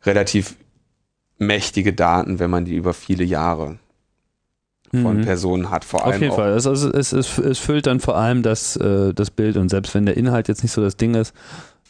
relativ 0.04 0.54
mächtige 1.38 1.92
Daten, 1.92 2.38
wenn 2.38 2.50
man 2.50 2.64
die 2.64 2.76
über 2.76 2.94
viele 2.94 3.24
Jahre 3.24 3.80
von 5.02 5.18
Mhm. 5.18 5.24
Personen 5.24 5.70
hat, 5.70 5.84
vor 5.84 6.00
Auf 6.00 6.12
allem 6.12 6.20
jeden 6.22 6.32
auch 6.32 6.36
Fall. 6.36 6.52
Also 6.52 6.72
es, 6.72 7.12
es, 7.12 7.38
es 7.38 7.58
füllt 7.58 7.86
dann 7.86 8.00
vor 8.00 8.16
allem 8.16 8.42
das, 8.42 8.76
äh, 8.76 9.12
das 9.14 9.30
Bild 9.30 9.56
und 9.56 9.68
selbst 9.68 9.94
wenn 9.94 10.06
der 10.06 10.16
Inhalt 10.16 10.48
jetzt 10.48 10.62
nicht 10.62 10.72
so 10.72 10.80
das 10.82 10.96
Ding 10.96 11.14
ist, 11.14 11.34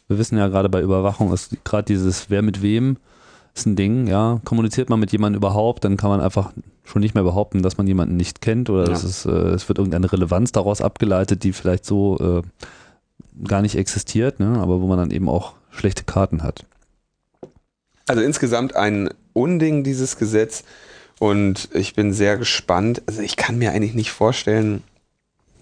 wir 0.09 0.19
wissen 0.19 0.37
ja 0.38 0.49
gerade 0.49 0.69
bei 0.69 0.81
Überwachung 0.83 1.33
ist 1.33 1.57
gerade 1.64 1.85
dieses 1.85 2.29
Wer 2.31 2.43
mit 2.43 2.61
wem 2.62 2.97
ist 3.55 3.67
ein 3.67 3.77
Ding, 3.77 4.07
ja. 4.09 4.40
Kommuniziert 4.45 4.90
man 4.90 4.99
mit 4.99 5.12
jemandem 5.12 5.38
überhaupt, 5.38 5.85
dann 5.85 5.97
kann 5.97 6.11
man 6.11 6.21
einfach 6.21 6.53
schon 6.85 7.01
nicht 7.01 7.14
mehr 7.14 7.23
behaupten, 7.25 7.62
dass 7.62 7.77
man 7.79 7.87
jemanden 7.87 8.17
nicht 8.17 8.40
kennt 8.40 8.69
oder 8.69 8.83
Ja. 8.85 8.88
dass 8.90 9.05
es, 9.05 9.25
äh, 9.27 9.31
es 9.31 9.69
wird 9.69 9.79
irgendeine 9.79 10.11
Relevanz 10.12 10.51
daraus 10.53 10.81
abgeleitet, 10.81 11.45
die 11.45 11.53
vielleicht 11.53 11.85
so 11.87 12.43
äh, 12.43 12.43
gar 13.47 13.62
nicht 13.62 13.77
existiert, 13.77 14.40
ne? 14.40 14.59
aber 14.61 14.81
wo 14.81 14.87
man 14.88 14.99
dann 14.99 15.11
eben 15.11 15.29
auch 15.29 15.53
schlechte 15.71 16.05
Karten 16.05 16.43
hat. 16.43 16.64
Also 18.07 18.23
insgesamt 18.23 18.77
ein 18.77 19.09
Unding, 19.33 19.83
dieses 19.85 20.17
Gesetz. 20.19 20.64
Und 21.18 21.68
ich 21.72 21.94
bin 21.94 22.12
sehr 22.12 22.37
gespannt. 22.37 23.03
Also 23.07 23.22
ich 23.22 23.37
kann 23.37 23.59
mir 23.59 23.72
eigentlich 23.72 23.94
nicht 23.94 24.11
vorstellen, 24.11 24.83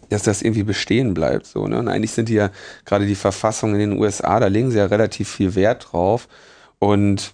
dass 0.08 0.22
das 0.22 0.42
irgendwie 0.42 0.62
bestehen 0.62 1.14
bleibt. 1.14 1.46
So, 1.46 1.66
ne? 1.66 1.78
Und 1.78 1.88
eigentlich 1.88 2.12
sind 2.12 2.28
die 2.28 2.34
ja 2.34 2.50
gerade 2.84 3.06
die 3.06 3.14
Verfassungen 3.14 3.74
in 3.74 3.90
den 3.90 3.98
USA, 3.98 4.40
da 4.40 4.46
legen 4.46 4.70
sie 4.70 4.78
ja 4.78 4.86
relativ 4.86 5.28
viel 5.28 5.54
Wert 5.54 5.88
drauf. 5.92 6.28
Und 6.78 7.32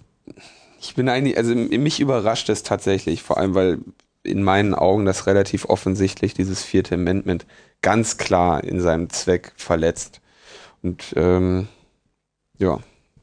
ich 0.79 0.95
bin 0.95 1.09
eigentlich, 1.09 1.37
also 1.37 1.53
mich 1.55 1.99
überrascht 1.99 2.49
es 2.49 2.63
tatsächlich, 2.63 3.21
vor 3.21 3.37
allem 3.37 3.55
weil 3.55 3.79
in 4.23 4.43
meinen 4.43 4.73
Augen 4.73 5.05
das 5.05 5.27
relativ 5.27 5.65
offensichtlich 5.65 6.33
dieses 6.33 6.63
vierte 6.63 6.95
Amendment 6.95 7.45
ganz 7.81 8.17
klar 8.17 8.63
in 8.63 8.81
seinem 8.81 9.09
Zweck 9.09 9.53
verletzt. 9.55 10.21
Und 10.81 11.13
ähm, 11.15 11.67
ja, 12.57 12.79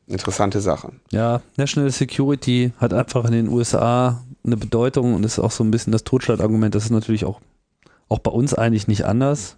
interessante 0.07 0.61
Sache. 0.61 0.93
Ja, 1.11 1.43
National 1.57 1.91
Security 1.91 2.73
hat 2.79 2.93
einfach 2.93 3.25
in 3.25 3.33
den 3.33 3.49
USA 3.49 4.25
eine 4.47 4.57
Bedeutung 4.57 5.15
und 5.15 5.25
ist 5.25 5.39
auch 5.39 5.51
so 5.51 5.65
ein 5.65 5.71
bisschen 5.71 5.93
das 5.93 6.05
Totschlagargument. 6.05 6.75
Das 6.75 6.85
ist 6.85 6.91
natürlich 6.91 7.25
auch, 7.25 7.41
auch 8.09 8.19
bei 8.19 8.31
uns 8.31 8.55
eigentlich 8.55 8.89
nicht 8.89 9.05
anders. 9.05 9.57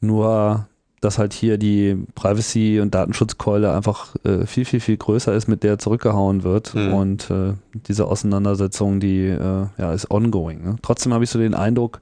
Nur, 0.00 0.68
dass 1.00 1.18
halt 1.18 1.32
hier 1.32 1.58
die 1.58 1.96
Privacy- 2.14 2.80
und 2.80 2.94
Datenschutzkeule 2.94 3.72
einfach 3.72 4.16
äh, 4.24 4.46
viel, 4.46 4.64
viel, 4.64 4.80
viel 4.80 4.96
größer 4.96 5.32
ist, 5.34 5.48
mit 5.48 5.62
der 5.62 5.78
zurückgehauen 5.78 6.42
wird. 6.42 6.74
Hm. 6.74 6.92
Und 6.94 7.30
äh, 7.30 7.54
diese 7.74 8.06
Auseinandersetzung, 8.06 9.00
die 9.00 9.26
äh, 9.26 9.66
ja, 9.76 9.92
ist 9.92 10.10
ongoing. 10.10 10.62
Ne? 10.62 10.76
Trotzdem 10.82 11.12
habe 11.12 11.24
ich 11.24 11.30
so 11.30 11.38
den 11.38 11.54
Eindruck, 11.54 12.00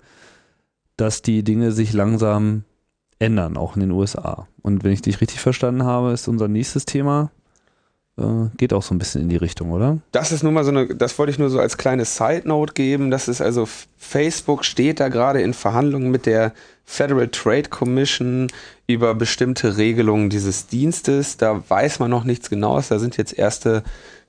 dass 0.97 1.23
die 1.23 1.43
Dinge 1.43 1.73
sich 1.73 1.93
langsam 1.93 2.65
ändern, 3.19 3.57
auch 3.57 3.77
in 3.77 3.81
den 3.81 3.91
USA. 3.93 4.47
Und 4.63 4.85
wenn 4.85 4.93
ich 4.93 5.03
dich 5.03 5.21
richtig 5.21 5.41
verstanden 5.41 5.85
habe, 5.85 6.13
ist 6.13 6.29
unser 6.29 6.49
nächstes 6.49 6.85
Thema 6.85 7.31
äh, 8.19 8.49
geht 8.57 8.73
auch 8.73 8.83
so 8.83 8.95
ein 8.95 8.99
bisschen 8.99 9.23
in 9.23 9.29
die 9.29 9.37
Richtung, 9.37 9.73
oder? 9.73 9.99
Das 10.13 10.33
ist 10.33 10.43
nur 10.43 10.53
mal 10.53 10.65
so 10.65 10.71
eine, 10.71 10.87
das 10.87 11.19
wollte 11.19 11.31
ich 11.31 11.39
nur 11.39 11.51
so 11.51 11.61
als 11.61 11.77
kleine 11.77 12.05
Side 12.05 12.43
Note 12.45 12.73
geben. 12.73 13.11
Das 13.11 13.29
ist 13.29 13.41
also, 13.41 13.69
Facebook 13.99 14.65
steht 14.65 15.01
da 15.01 15.09
gerade 15.09 15.43
in 15.43 15.55
Verhandlungen 15.55 16.11
mit 16.11 16.27
der 16.27 16.53
Federal 16.85 17.29
Trade 17.29 17.69
Commission 17.69 18.47
über 18.87 19.15
bestimmte 19.15 19.77
Regelungen 19.77 20.31
dieses 20.31 20.67
Dienstes. 20.67 21.37
Da 21.37 21.63
weiß 21.69 21.99
man 21.99 22.11
noch 22.11 22.25
nichts 22.25 22.49
Genaues. 22.49 22.89
Da 22.89 22.99
sind 22.99 23.17
jetzt 23.17 23.37
erste 23.37 23.83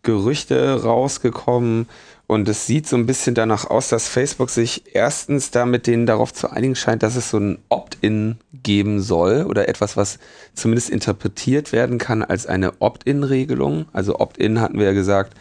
Gerüchte 0.03 0.83
rausgekommen. 0.83 1.87
Und 2.27 2.49
es 2.49 2.65
sieht 2.65 2.85
so 2.87 2.97
ein 2.97 3.05
bisschen 3.05 3.35
danach 3.35 3.69
aus, 3.69 3.87
dass 3.87 4.09
Facebook 4.09 4.49
sich 4.49 4.93
erstens 4.93 5.49
da 5.49 5.65
mit 5.65 5.87
denen 5.87 6.05
darauf 6.05 6.33
zu 6.33 6.51
einigen 6.51 6.75
scheint, 6.75 7.01
dass 7.01 7.15
es 7.15 7.29
so 7.29 7.37
ein 7.37 7.59
Opt-in 7.69 8.35
geben 8.51 9.01
soll 9.01 9.43
oder 9.43 9.69
etwas, 9.69 9.95
was 9.95 10.19
zumindest 10.53 10.89
interpretiert 10.89 11.71
werden 11.71 11.97
kann 11.99 12.23
als 12.23 12.45
eine 12.45 12.81
Opt-in-Regelung. 12.81 13.85
Also 13.93 14.19
Opt-in 14.19 14.59
hatten 14.59 14.77
wir 14.77 14.87
ja 14.87 14.91
gesagt, 14.91 15.37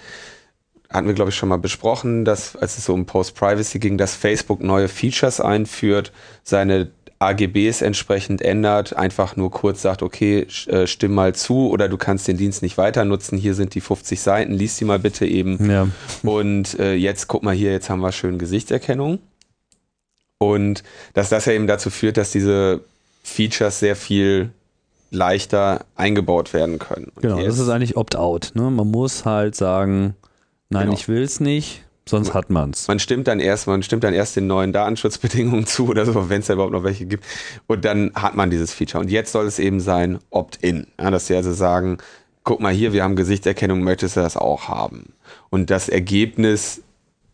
hatten 0.89 1.09
wir 1.09 1.15
glaube 1.15 1.31
ich 1.31 1.37
schon 1.37 1.49
mal 1.49 1.59
besprochen, 1.59 2.25
dass 2.25 2.55
als 2.55 2.79
es 2.79 2.85
so 2.85 2.95
um 2.95 3.05
Post-Privacy 3.05 3.81
ging, 3.81 3.99
dass 3.99 4.15
Facebook 4.15 4.63
neue 4.63 4.87
Features 4.87 5.41
einführt, 5.41 6.13
seine 6.45 6.93
AGBs 7.19 7.81
entsprechend 7.83 8.43
ändert, 8.43 8.95
einfach 8.97 9.37
nur 9.37 9.51
kurz 9.51 9.83
sagt, 9.83 10.03
okay, 10.03 10.47
äh, 10.67 10.87
stimm 10.87 11.15
mal 11.15 11.35
zu 11.35 11.71
oder 11.71 11.89
du 11.89 11.97
kannst 11.97 12.29
den 12.29 12.37
Dienst 12.37 12.63
nicht 12.63 12.77
weiter 12.77 13.05
nutzen, 13.05 13.39
hier 13.39 13.55
sind 13.55 13.75
die 13.75 13.81
50 13.81 14.21
Seiten, 14.21 14.53
lies 14.53 14.77
die 14.77 14.85
mal 14.85 14.99
bitte 14.99 15.27
eben. 15.27 15.71
Ja. 15.71 15.89
Und 16.23 16.79
äh, 16.79 16.95
jetzt 16.95 17.29
guck 17.29 17.43
mal 17.43 17.55
hier, 17.55 17.73
jetzt 17.73 17.89
haben 17.89 18.01
wir 18.01 18.13
schön 18.13 18.39
Gesichtserkennung. 18.39 19.19
Und 20.39 20.83
dass 21.15 21.31
das 21.31 21.47
ja 21.47 21.55
eben 21.55 21.67
dazu 21.67 21.89
führt, 21.89 22.19
dass 22.19 22.31
diese 22.33 22.81
Features 23.23 23.81
sehr 23.81 23.97
viel 23.97 24.51
leichter 25.11 25.87
eingebaut 25.95 26.53
werden 26.53 26.79
können. 26.79 27.07
Und 27.15 27.23
Genau, 27.23 27.41
das 27.41 27.59
ist 27.59 27.69
eigentlich 27.71 27.97
Opt-out. 27.97 28.53
Ne? 28.55 28.71
Man 28.71 28.91
muss 28.91 29.25
halt 29.25 29.55
sagen, 29.55 30.15
nein, 30.69 30.87
Genau. 30.87 30.95
ich 30.99 31.09
will 31.09 31.23
es 31.23 31.41
nicht, 31.41 31.85
sonst 32.09 32.35
hat 32.35 32.51
man's. 32.51 32.89
man 32.89 32.99
stimmt 32.99 33.27
dann 33.29 33.41
erst, 33.41 33.67
man 33.67 33.83
stimmt 33.83 34.05
dann 34.05 34.15
erst 34.15 34.37
den 34.37 34.47
neuen 34.47 34.73
Datenschutzbedingungen 34.73 35.67
zu 35.67 35.89
oder 35.89 36.07
so, 36.07 36.29
wenn 36.29 36.41
es 36.41 36.47
da 36.47 36.55
überhaupt 36.55 36.73
noch 36.73 36.85
welche 36.85 37.07
gibt. 37.07 37.25
Und 37.67 37.85
dann 37.85 38.13
hat 38.15 38.35
man 38.37 38.51
dieses 38.51 38.73
Feature. 38.73 39.03
Und 39.03 39.11
jetzt 39.11 39.33
soll 39.33 39.47
es 39.47 39.59
eben 39.59 39.81
sein 39.81 40.19
Opt-in. 40.31 40.87
Ja, 41.01 41.11
dass 41.11 41.27
sie 41.27 41.35
also 41.35 41.53
sagen, 41.53 41.99
guck 42.45 42.61
mal 42.61 42.73
hier, 42.73 42.93
wir 42.93 43.03
haben 43.03 43.17
Gesichtserkennung, 43.17 43.83
möchtest 43.83 44.17
du 44.17 44.21
das 44.21 44.37
auch 44.37 44.69
haben? 44.69 45.13
Und 45.51 45.71
das 45.71 45.89
Ergebnis 45.89 46.83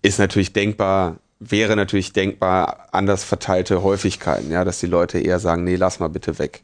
ist 0.00 0.18
natürlich 0.18 0.52
denkbar, 0.52 1.16
wäre 1.38 1.76
natürlich 1.76 2.12
denkbar 2.12 2.88
anders 2.92 3.24
verteilte 3.24 3.82
Häufigkeiten, 3.82 4.50
ja, 4.50 4.64
dass 4.64 4.80
die 4.80 4.86
Leute 4.86 5.18
eher 5.18 5.38
sagen, 5.38 5.64
nee, 5.64 5.76
lass 5.76 6.00
mal 6.00 6.08
bitte 6.08 6.38
weg. 6.38 6.62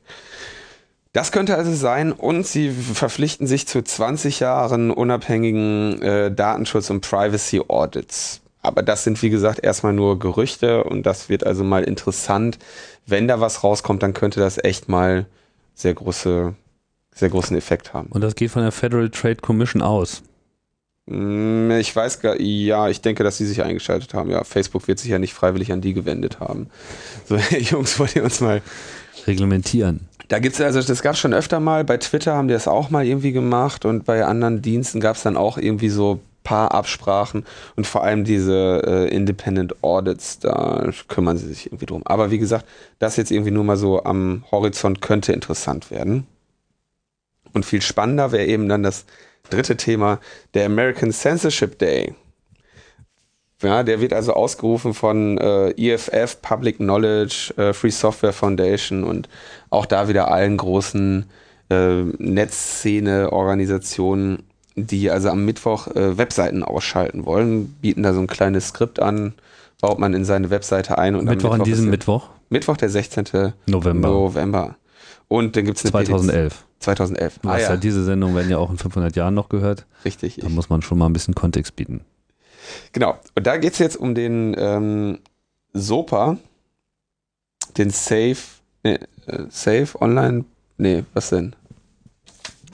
Das 1.19 1.33
könnte 1.33 1.57
also 1.57 1.75
sein 1.75 2.13
und 2.13 2.47
sie 2.47 2.71
verpflichten 2.71 3.49
sich 3.49 3.67
zu 3.67 3.83
20 3.83 4.39
Jahren 4.39 4.93
unabhängigen 4.93 6.01
äh, 6.01 6.31
Datenschutz- 6.31 6.91
und 6.91 7.01
Privacy-Audits. 7.01 8.41
Aber 8.63 8.85
das 8.85 9.03
sind, 9.03 9.21
wie 9.21 9.29
gesagt, 9.29 9.59
erstmal 9.65 9.93
nur 9.95 10.21
Gerüchte 10.21 10.85
und 10.85 11.07
das 11.07 11.29
wird 11.29 11.45
also 11.45 11.65
mal 11.65 11.83
interessant. 11.83 12.61
Wenn 13.05 13.27
da 13.27 13.41
was 13.41 13.65
rauskommt, 13.65 14.05
dann 14.05 14.15
könnte 14.15 14.39
das 14.39 14.63
echt 14.63 14.89
mal 14.89 15.27
sehr 15.75 15.93
große, 15.93 16.55
sehr 17.13 17.29
großen 17.29 17.57
Effekt 17.57 17.93
haben. 17.93 18.11
Und 18.11 18.21
das 18.21 18.37
geht 18.37 18.53
von 18.53 18.63
der 18.63 18.71
Federal 18.71 19.11
Trade 19.11 19.39
Commission 19.43 19.83
aus. 19.83 20.23
Mm, 21.07 21.73
Ich 21.73 21.97
weiß 21.97 22.21
gar, 22.21 22.41
ja, 22.41 22.89
ich 22.89 23.01
denke, 23.01 23.25
dass 23.25 23.39
sie 23.39 23.47
sich 23.47 23.65
eingeschaltet 23.65 24.15
haben. 24.15 24.31
Ja, 24.31 24.45
Facebook 24.45 24.87
wird 24.87 25.01
sich 25.01 25.11
ja 25.11 25.19
nicht 25.19 25.35
freiwillig 25.35 25.73
an 25.73 25.81
die 25.81 25.95
gewendet 25.95 26.39
haben. 26.39 26.71
So, 27.27 27.35
Jungs, 27.59 27.99
wollt 27.99 28.15
ihr 28.15 28.23
uns 28.23 28.41
mal 28.41 28.63
Reglementieren. 29.27 30.08
Da 30.29 30.39
gibt's 30.39 30.61
also, 30.61 30.83
das 30.83 31.03
gab 31.03 31.17
schon 31.17 31.33
öfter 31.33 31.59
mal, 31.59 31.85
bei 31.85 31.97
Twitter 31.97 32.35
haben 32.35 32.49
die 32.49 32.55
das 32.55 32.69
auch 32.69 32.91
mal 32.91 33.07
irgendwie 33.07 33.33
gemacht 33.33 33.85
und 33.85 34.05
bei 34.05 34.25
anderen 34.25 34.61
Diensten 34.61 35.01
gab's 35.01 35.23
dann 35.23 35.37
auch 35.39 35.57
irgendwie 35.57 35.89
so 35.89 36.21
paar 36.49 36.73
Absprachen 36.73 37.45
und 37.77 37.87
vor 37.87 38.05
allem 38.05 38.25
diese 38.25 38.83
äh, 38.87 39.15
Independent 39.15 39.83
Audits, 39.83 40.39
da 40.39 40.91
kümmern 41.09 41.37
sie 41.37 41.47
sich 41.47 41.67
irgendwie 41.67 41.85
drum. 41.85 42.03
Aber 42.07 42.31
wie 42.31 42.39
gesagt, 42.39 42.67
das 42.99 43.17
jetzt 43.17 43.31
irgendwie 43.31 43.51
nur 43.51 43.65
mal 43.65 43.77
so 43.77 44.05
am 44.05 44.45
Horizont 44.51 45.03
könnte 45.03 45.35
interessant 45.35 45.91
werden. 45.91 46.27
Und 47.53 47.67
viel 47.67 47.83
spannender 47.83 48.33
wäre 48.33 48.47
eben 48.47 48.67
dann 48.67 48.83
das 48.83 49.05
dritte 49.51 49.77
Thema, 49.77 50.21
der 50.55 50.65
American 50.65 51.13
Censorship 51.13 51.79
Day. 51.79 52.15
Ja, 53.63 53.83
der 53.83 54.01
wird 54.01 54.13
also 54.13 54.35
ausgerufen 54.35 54.95
von 54.95 55.37
äh, 55.39 55.71
EFF, 55.71 56.41
Public 56.43 56.77
Knowledge, 56.77 57.53
äh, 57.57 57.73
Free 57.73 57.91
Software 57.91 58.33
Foundation 58.33 59.03
und 59.03 59.29
auch 59.71 59.85
da 59.85 60.09
wieder 60.09 60.31
allen 60.31 60.57
großen 60.57 61.25
äh, 61.71 62.03
Netzszene-Organisationen, 62.19 64.45
die 64.77 65.11
also 65.11 65.31
am 65.31 65.45
Mittwoch 65.45 65.89
äh, 65.89 66.17
Webseiten 66.17 66.63
ausschalten 66.63 67.27
wollen, 67.27 67.75
bieten 67.81 68.05
da 68.05 68.15
so 68.15 68.21
ein 68.21 68.29
kleines 68.29 68.69
Skript 68.69 69.01
an, 69.01 69.33
baut 69.81 69.99
man 69.99 70.15
in 70.15 70.25
seine 70.25 70.51
Webseite 70.51 70.99
ein 70.99 71.17
und 71.17 71.23
am 71.29 71.35
Mittwoch 71.35 71.55
an 71.55 71.65
diesem 71.65 71.91
Mittwoch, 71.91 72.29
Mittwoch, 72.51 72.77
der 72.77 72.91
16. 72.91 73.53
November 73.67 74.09
November. 74.09 74.77
Und 75.27 75.57
dann 75.57 75.65
gibt's 75.65 75.85
eine 75.85 75.91
2011. 75.91 76.53
Petition- 76.55 76.65
2011. 76.81 77.39
Du 77.43 77.49
Ah 77.49 77.59
ja, 77.59 77.71
ja, 77.71 77.77
diese 77.77 78.05
Sendung 78.05 78.37
werden 78.37 78.49
ja 78.51 78.59
auch 78.59 78.71
in 78.71 78.79
500 78.79 79.17
Jahren 79.17 79.35
noch 79.35 79.49
gehört. 79.49 79.85
richtig. 80.05 80.37
Da 80.41 80.49
muss 80.49 80.71
man 80.71 80.81
schon 80.81 80.97
mal 80.97 81.07
ein 81.07 81.13
bisschen 81.13 81.35
Kontext 81.35 81.75
bieten. 81.75 82.03
Genau. 82.93 83.19
Und 83.35 83.47
da 83.47 83.57
geht's 83.57 83.79
jetzt 83.79 83.97
um 83.97 84.15
den 84.15 84.55
ähm, 84.59 85.19
SOPA, 85.73 86.39
den 87.77 87.91
Safe, 87.91 88.37
nee, 88.83 88.99
äh, 89.27 89.45
Safe 89.51 89.89
Online, 90.01 90.45
nee, 90.77 91.05
was 91.15 91.31
denn? 91.31 91.55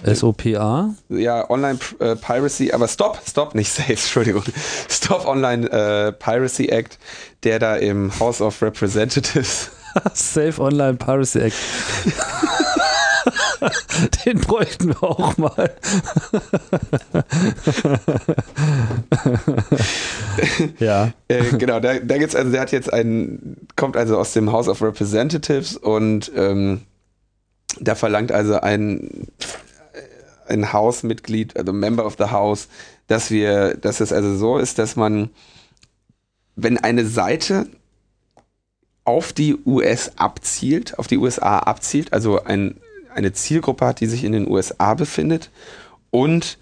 SOPA? 0.04 0.94
Ja, 1.08 1.48
Online 1.48 1.78
äh, 1.98 2.16
Piracy, 2.16 2.72
aber 2.72 2.88
Stop, 2.88 3.18
Stop, 3.26 3.54
nicht 3.54 3.72
Safe, 3.72 3.92
Entschuldigung. 3.92 4.44
Stop 4.88 5.26
Online 5.26 5.70
äh, 5.70 6.12
Piracy 6.12 6.66
Act, 6.68 6.98
der 7.42 7.58
da 7.58 7.76
im 7.76 8.18
House 8.20 8.40
of 8.40 8.60
Representatives 8.62 9.70
Safe 10.14 10.60
Online 10.60 10.94
Piracy 10.94 11.40
Act. 11.40 11.56
Den 14.24 14.40
bräuchten 14.40 14.88
wir 14.88 15.02
auch 15.02 15.36
mal. 15.36 15.70
ja. 20.78 21.12
Äh, 21.28 21.56
genau, 21.56 21.80
da, 21.80 21.98
da 21.98 22.18
gibt's 22.18 22.34
also, 22.34 22.50
der 22.50 22.60
hat 22.60 22.72
jetzt 22.72 22.92
einen, 22.92 23.66
kommt 23.76 23.96
also 23.96 24.18
aus 24.18 24.32
dem 24.34 24.52
House 24.52 24.68
of 24.68 24.82
Representatives 24.82 25.76
und 25.76 26.30
ähm, 26.36 26.82
da 27.80 27.94
verlangt 27.94 28.30
also 28.30 28.60
ein, 28.60 29.28
ein 30.46 30.72
Hausmitglied, 30.72 31.56
also 31.56 31.72
Member 31.72 32.04
of 32.04 32.16
the 32.18 32.24
House, 32.24 32.68
dass 33.06 33.30
wir, 33.30 33.76
dass 33.76 34.00
es 34.00 34.12
also 34.12 34.36
so 34.36 34.58
ist, 34.58 34.78
dass 34.78 34.96
man, 34.96 35.30
wenn 36.56 36.78
eine 36.78 37.06
Seite 37.06 37.66
auf 39.04 39.32
die 39.32 39.56
US 39.66 40.12
abzielt, 40.16 40.98
auf 40.98 41.06
die 41.06 41.18
USA 41.18 41.58
abzielt, 41.58 42.12
also 42.12 42.42
ein, 42.44 42.80
eine 43.14 43.32
Zielgruppe 43.32 43.86
hat, 43.86 44.00
die 44.00 44.06
sich 44.06 44.24
in 44.24 44.32
den 44.32 44.48
USA 44.48 44.94
befindet 44.94 45.50
und 46.10 46.58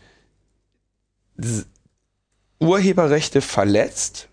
Urheberrechte 2.61 3.41
verletzt 3.41 4.29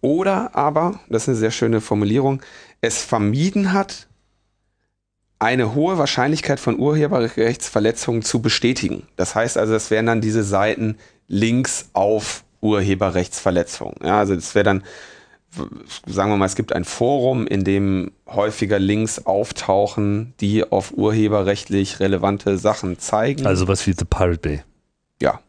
oder 0.00 0.54
aber, 0.54 1.00
das 1.08 1.24
ist 1.24 1.28
eine 1.28 1.36
sehr 1.36 1.50
schöne 1.50 1.80
Formulierung, 1.80 2.42
es 2.80 3.02
vermieden 3.02 3.72
hat, 3.72 4.08
eine 5.38 5.74
hohe 5.74 5.98
Wahrscheinlichkeit 5.98 6.58
von 6.58 6.78
Urheberrechtsverletzungen 6.78 8.22
zu 8.22 8.40
bestätigen. 8.40 9.06
Das 9.16 9.34
heißt 9.34 9.58
also, 9.58 9.72
das 9.74 9.90
wären 9.90 10.06
dann 10.06 10.20
diese 10.20 10.42
Seiten 10.42 10.96
Links 11.28 11.90
auf 11.92 12.44
Urheberrechtsverletzungen. 12.60 13.96
Ja, 14.02 14.18
also 14.20 14.34
das 14.34 14.54
wäre 14.54 14.64
dann, 14.64 14.84
sagen 16.06 16.30
wir 16.30 16.36
mal, 16.36 16.46
es 16.46 16.56
gibt 16.56 16.72
ein 16.72 16.84
Forum, 16.84 17.46
in 17.46 17.64
dem 17.64 18.12
häufiger 18.26 18.78
Links 18.78 19.26
auftauchen, 19.26 20.34
die 20.40 20.70
auf 20.70 20.92
urheberrechtlich 20.96 22.00
relevante 22.00 22.58
Sachen 22.58 22.98
zeigen. 22.98 23.46
Also 23.46 23.68
was 23.68 23.86
wie 23.86 23.92
The 23.92 24.04
Pirate 24.04 24.38
Bay. 24.38 24.62
ja. 25.20 25.40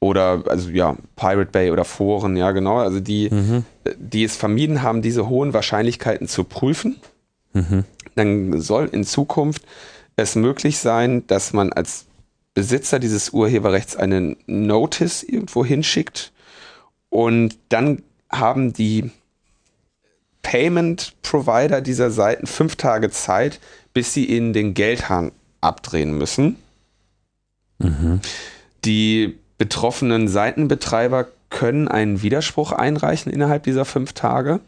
Oder, 0.00 0.44
also 0.46 0.70
ja, 0.70 0.96
Pirate 1.16 1.50
Bay 1.50 1.72
oder 1.72 1.84
Foren, 1.84 2.36
ja, 2.36 2.52
genau. 2.52 2.78
Also 2.78 3.00
die, 3.00 3.30
die 3.98 4.22
es 4.22 4.36
vermieden 4.36 4.82
haben, 4.82 5.02
diese 5.02 5.28
hohen 5.28 5.52
Wahrscheinlichkeiten 5.52 6.28
zu 6.28 6.44
prüfen. 6.44 6.96
Dann 8.14 8.60
soll 8.60 8.88
in 8.92 9.02
Zukunft 9.02 9.62
es 10.14 10.36
möglich 10.36 10.78
sein, 10.78 11.26
dass 11.26 11.52
man 11.52 11.72
als 11.72 12.06
Besitzer 12.54 13.00
dieses 13.00 13.30
Urheberrechts 13.30 13.96
einen 13.96 14.36
Notice 14.46 15.24
irgendwo 15.24 15.64
hinschickt 15.64 16.32
und 17.10 17.56
dann 17.68 18.02
haben 18.30 18.72
die 18.72 19.10
Payment 20.48 21.12
Provider 21.20 21.82
dieser 21.82 22.10
Seiten 22.10 22.46
fünf 22.46 22.76
Tage 22.76 23.10
Zeit, 23.10 23.60
bis 23.92 24.14
sie 24.14 24.24
ihnen 24.24 24.54
den 24.54 24.72
Geldhahn 24.72 25.30
abdrehen 25.60 26.16
müssen. 26.16 26.56
Die 28.86 29.38
betroffenen 29.58 30.26
Seitenbetreiber 30.26 31.26
können 31.50 31.86
einen 31.86 32.22
Widerspruch 32.22 32.72
einreichen 32.72 33.30
innerhalb 33.30 33.64
dieser 33.64 33.84
fünf 33.84 34.14
Tage. 34.14 34.60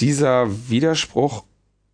Dieser 0.00 0.48
Widerspruch 0.70 1.44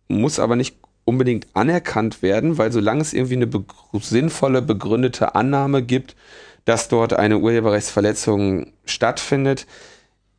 muss 0.07 0.39
aber 0.39 0.55
nicht 0.55 0.77
unbedingt 1.03 1.45
anerkannt 1.55 2.21
werden, 2.21 2.57
weil 2.57 2.71
solange 2.71 3.01
es 3.01 3.11
irgendwie 3.11 3.35
eine 3.35 3.47
begr 3.47 3.75
sinnvolle, 3.99 4.61
begründete 4.61 5.35
Annahme 5.35 5.83
gibt, 5.83 6.15
dass 6.63 6.87
dort 6.87 7.11
eine 7.11 7.39
Urheberrechtsverletzung 7.39 8.71
stattfindet, 8.85 9.67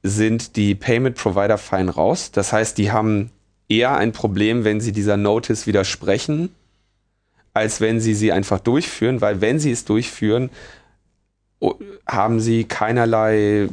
sind 0.03 0.57
die 0.57 0.75
Payment 0.75 1.17
Provider 1.17 1.59
fein 1.59 1.89
raus. 1.89 2.31
Das 2.31 2.53
heißt, 2.53 2.79
die 2.79 2.93
haben 2.93 3.31
eher 3.69 3.97
ein 3.97 4.13
Problem, 4.13 4.65
wenn 4.65 4.81
sie 4.81 4.93
dieser 4.93 5.17
Notice 5.17 5.67
widersprechen, 5.67 6.51
als 7.55 7.81
wenn 7.81 8.01
sie 8.01 8.15
sie 8.15 8.33
einfach 8.33 8.61
durchführen, 8.61 9.21
weil 9.21 9.41
wenn 9.41 9.59
sie 9.59 9.73
es 9.73 9.85
durchführen, 9.85 10.51
haben 12.07 12.41
sie 12.41 12.65
keinerlei, 12.65 13.69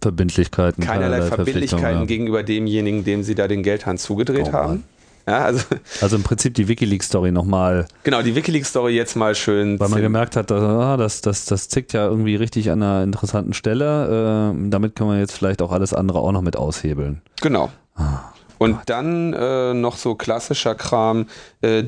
Verbindlichkeiten. 0.00 0.84
keinerlei 0.84 1.22
Verpflichtungen, 1.22 1.46
Verbindlichkeiten 1.46 2.00
ja. 2.00 2.06
gegenüber 2.06 2.42
demjenigen, 2.42 3.04
dem 3.04 3.22
sie 3.22 3.34
da 3.34 3.48
den 3.48 3.62
Geldhahn 3.62 3.96
zugedreht 3.96 4.48
Oh 4.50 4.52
haben. 4.52 4.84
Ja, 5.26 5.44
also 5.44 5.64
Also 6.00 6.16
im 6.16 6.22
Prinzip 6.22 6.54
die 6.54 6.68
Wikileaks-Story 6.68 7.32
nochmal, 7.32 7.86
genau, 8.04 8.22
die 8.22 8.34
Wikileaks-Story 8.34 8.94
jetzt 8.94 9.16
mal 9.16 9.34
schön. 9.34 9.78
weil 9.80 9.88
man 9.88 10.00
gemerkt 10.00 10.36
hat, 10.36 10.50
dass, 10.50 10.62
ah, 10.62 10.96
das, 10.96 11.20
das, 11.20 11.44
das 11.46 11.68
zickt 11.68 11.92
ja 11.92 12.06
irgendwie 12.06 12.36
richtig 12.36 12.70
an 12.70 12.82
einer 12.82 13.02
interessanten 13.02 13.54
Stelle. 13.54 14.50
Ähm, 14.52 14.70
damit 14.70 14.94
kann 14.94 15.08
man 15.08 15.18
jetzt 15.18 15.32
vielleicht 15.32 15.62
auch 15.62 15.72
alles 15.72 15.92
andere 15.92 16.20
auch 16.20 16.32
noch 16.32 16.42
mit 16.42 16.56
aushebeln. 16.56 17.22
Genau. 17.42 17.70
Ah, 17.96 18.20
Und 18.58 18.78
dann 18.86 19.32
äh, 19.32 19.74
noch 19.74 19.96
so 19.96 20.14
klassischer 20.14 20.74
Kram, 20.74 21.26
äh, 21.60 21.82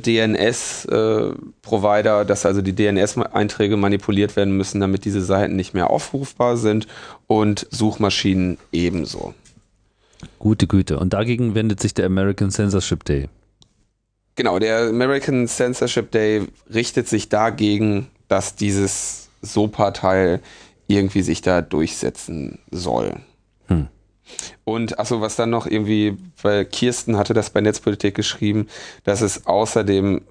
DNS-Provider, 0.99 2.25
dass 2.25 2.47
also 2.47 2.63
die 2.63 2.75
DNS-Einträge 2.75 3.77
manipuliert 3.77 4.37
werden 4.37 4.57
müssen, 4.57 4.81
damit 4.81 5.05
diese 5.05 5.23
Seiten 5.23 5.57
nicht 5.57 5.75
mehr 5.75 5.91
aufrufbar 5.91 6.57
sind 6.57 6.87
und 7.27 7.67
Suchmaschinen 7.71 8.59
ebenso. 8.73 9.35
Gute 10.39 10.67
Güte. 10.67 10.99
Und 10.99 11.13
dagegen 11.13 11.55
wendet 11.55 11.81
sich 11.81 11.95
der 11.95 12.07
American 12.07 12.51
Censorship 12.51 13.05
Day. 13.05 13.29
Genau, 14.37 14.59
der 14.59 14.89
American 14.89 15.49
Censorship 15.49 16.13
Day 16.13 16.47
richtet 16.73 17.09
sich 17.09 17.29
dagegen, 17.29 18.07
dass 18.29 18.55
dieses 18.55 19.31
SOPA-Teil 19.43 20.41
irgendwie 20.87 21.23
sich 21.23 21.43
da 21.43 21.61
durchsetzen 21.61 22.59
soll. 22.71 23.17
Hm. 23.67 23.89
Und 24.65 24.99
achso, 24.99 25.21
was 25.21 25.37
dann 25.37 25.51
noch 25.51 25.67
irgendwie, 25.67 26.17
weil 26.43 26.65
Kirsten 26.65 27.17
hatte 27.17 27.35
das 27.35 27.51
bei 27.51 27.61
Netzpolitik 27.61 28.15
geschrieben, 28.15 28.69
dass 29.05 29.23
es 29.23 29.47
außerdem, 29.47 30.23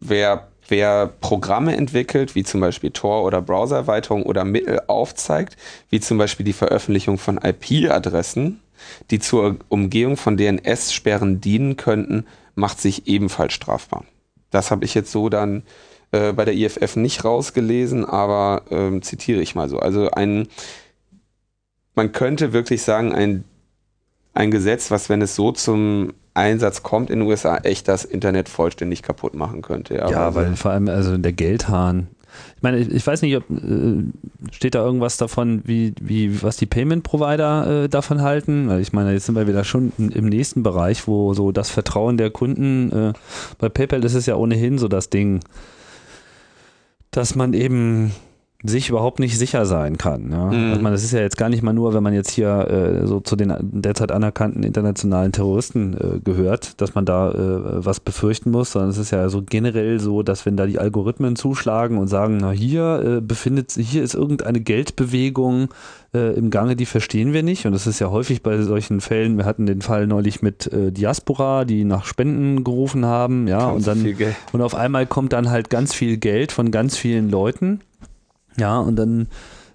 wer, 0.00 0.48
wer 0.68 1.06
Programme 1.20 1.76
entwickelt, 1.76 2.34
wie 2.34 2.44
zum 2.44 2.60
Beispiel 2.60 2.90
Tor 2.90 3.24
oder 3.24 3.42
Browsererweiterung 3.42 4.24
oder 4.24 4.44
Mittel 4.44 4.80
aufzeigt, 4.86 5.56
wie 5.90 6.00
zum 6.00 6.18
Beispiel 6.18 6.44
die 6.44 6.52
Veröffentlichung 6.52 7.18
von 7.18 7.38
IP-Adressen, 7.38 8.60
die 9.10 9.18
zur 9.18 9.56
Umgehung 9.68 10.16
von 10.16 10.36
DNS-Sperren 10.36 11.40
dienen 11.40 11.76
könnten, 11.76 12.26
macht 12.54 12.80
sich 12.80 13.06
ebenfalls 13.06 13.52
strafbar. 13.52 14.04
Das 14.50 14.70
habe 14.70 14.84
ich 14.84 14.94
jetzt 14.94 15.10
so 15.10 15.28
dann 15.28 15.62
äh, 16.12 16.32
bei 16.32 16.44
der 16.44 16.54
IFF 16.54 16.96
nicht 16.96 17.24
rausgelesen, 17.24 18.04
aber 18.04 18.62
ähm, 18.70 19.02
zitiere 19.02 19.40
ich 19.40 19.54
mal 19.54 19.68
so. 19.68 19.78
Also 19.78 20.10
ein, 20.10 20.48
man 21.94 22.12
könnte 22.12 22.52
wirklich 22.52 22.82
sagen, 22.82 23.12
ein, 23.12 23.44
ein 24.34 24.50
Gesetz, 24.50 24.90
was, 24.90 25.08
wenn 25.08 25.22
es 25.22 25.34
so 25.34 25.52
zum 25.52 26.12
Einsatz 26.34 26.82
kommt 26.82 27.10
in 27.10 27.20
den 27.20 27.28
USA, 27.28 27.58
echt 27.58 27.88
das 27.88 28.04
Internet 28.04 28.48
vollständig 28.48 29.02
kaputt 29.02 29.34
machen 29.34 29.62
könnte. 29.62 29.96
Ja, 29.96 30.10
ja 30.10 30.34
weil 30.34 30.56
vor 30.56 30.70
allem 30.70 30.88
also 30.88 31.16
der 31.18 31.32
Geldhahn. 31.32 32.08
Ich 32.56 32.62
meine, 32.62 32.78
ich 32.78 33.06
weiß 33.06 33.22
nicht, 33.22 33.36
ob 33.36 33.48
äh, 33.50 34.04
steht 34.52 34.74
da 34.74 34.84
irgendwas 34.84 35.16
davon, 35.16 35.62
wie, 35.64 35.94
wie 36.00 36.42
was 36.42 36.56
die 36.56 36.66
Payment 36.66 37.02
Provider 37.02 37.84
äh, 37.84 37.88
davon 37.88 38.22
halten. 38.22 38.70
Ich 38.80 38.92
meine, 38.92 39.12
jetzt 39.12 39.26
sind 39.26 39.34
wir 39.34 39.46
wieder 39.46 39.64
schon 39.64 39.92
im 39.96 40.26
nächsten 40.26 40.62
Bereich, 40.62 41.06
wo 41.06 41.34
so 41.34 41.52
das 41.52 41.70
Vertrauen 41.70 42.16
der 42.16 42.30
Kunden 42.30 42.92
äh, 42.92 43.12
bei 43.58 43.68
PayPal 43.68 44.04
ist 44.04 44.14
es 44.14 44.26
ja 44.26 44.36
ohnehin 44.36 44.78
so 44.78 44.88
das 44.88 45.10
Ding 45.10 45.40
dass 47.12 47.34
man 47.34 47.52
eben 47.52 48.12
sich 48.64 48.88
überhaupt 48.88 49.18
nicht 49.18 49.38
sicher 49.38 49.66
sein 49.66 49.98
kann. 49.98 50.30
Ja? 50.30 50.46
Mhm. 50.46 50.70
Also 50.70 50.82
man, 50.82 50.92
das 50.92 51.02
ist 51.02 51.12
ja 51.12 51.20
jetzt 51.20 51.36
gar 51.36 51.48
nicht 51.48 51.62
mal 51.62 51.72
nur, 51.72 51.94
wenn 51.94 52.02
man 52.02 52.14
jetzt 52.14 52.30
hier 52.30 52.68
äh, 52.68 53.06
so 53.06 53.20
zu 53.20 53.34
den 53.34 53.52
derzeit 53.60 54.12
anerkannten 54.12 54.62
internationalen 54.62 55.32
Terroristen 55.32 55.94
äh, 55.94 56.20
gehört, 56.20 56.80
dass 56.80 56.94
man 56.94 57.04
da 57.04 57.32
äh, 57.32 57.84
was 57.84 58.00
befürchten 58.00 58.50
muss, 58.50 58.72
sondern 58.72 58.90
es 58.90 58.98
ist 58.98 59.10
ja 59.10 59.28
so 59.28 59.42
generell 59.42 59.98
so, 59.98 60.22
dass 60.22 60.46
wenn 60.46 60.56
da 60.56 60.66
die 60.66 60.78
Algorithmen 60.78 61.34
zuschlagen 61.34 61.98
und 61.98 62.08
sagen, 62.08 62.38
na 62.40 62.50
hier 62.50 63.18
äh, 63.18 63.20
befindet 63.20 63.70
sich, 63.70 63.90
hier 63.90 64.02
ist 64.02 64.14
irgendeine 64.14 64.60
Geldbewegung 64.60 65.68
äh, 66.14 66.34
im 66.36 66.50
Gange, 66.50 66.76
die 66.76 66.86
verstehen 66.86 67.32
wir 67.32 67.42
nicht. 67.42 67.66
Und 67.66 67.72
das 67.72 67.86
ist 67.86 67.98
ja 67.98 68.10
häufig 68.10 68.42
bei 68.42 68.60
solchen 68.62 69.00
Fällen. 69.00 69.38
Wir 69.38 69.44
hatten 69.44 69.66
den 69.66 69.82
Fall 69.82 70.06
neulich 70.06 70.42
mit 70.42 70.72
äh, 70.72 70.92
Diaspora, 70.92 71.64
die 71.64 71.84
nach 71.84 72.04
Spenden 72.04 72.62
gerufen 72.62 73.06
haben, 73.06 73.48
ja, 73.48 73.72
ganz 73.72 73.88
und 73.88 74.04
dann 74.04 74.34
und 74.52 74.62
auf 74.62 74.74
einmal 74.74 75.06
kommt 75.06 75.32
dann 75.32 75.50
halt 75.50 75.70
ganz 75.70 75.94
viel 75.94 76.16
Geld 76.16 76.52
von 76.52 76.70
ganz 76.70 76.96
vielen 76.96 77.30
Leuten 77.30 77.80
ja, 78.56 78.78
und 78.78 78.96
dann 78.96 79.28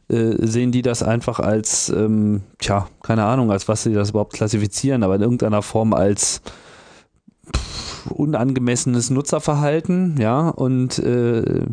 äh, 0.10 0.36
sehen 0.46 0.72
die 0.72 0.82
das 0.82 1.04
einfach 1.04 1.40
als, 1.40 1.90
ähm, 1.90 2.42
tja, 2.60 2.88
keine 3.04 3.26
Ahnung, 3.26 3.52
als 3.52 3.68
was 3.68 3.84
sie 3.84 3.94
das 3.94 4.12
überhaupt 4.12 4.34
klassifizieren, 4.34 5.04
aber 5.04 5.16
in 5.16 5.22
irgendeiner 5.22 5.62
Form 5.62 5.94
als 5.94 6.42
pff, 7.56 8.12
unangemessenes 8.12 9.10
Nutzerverhalten, 9.10 10.18
ja, 10.20 10.50
und 10.50 11.00
äh, 11.00 11.66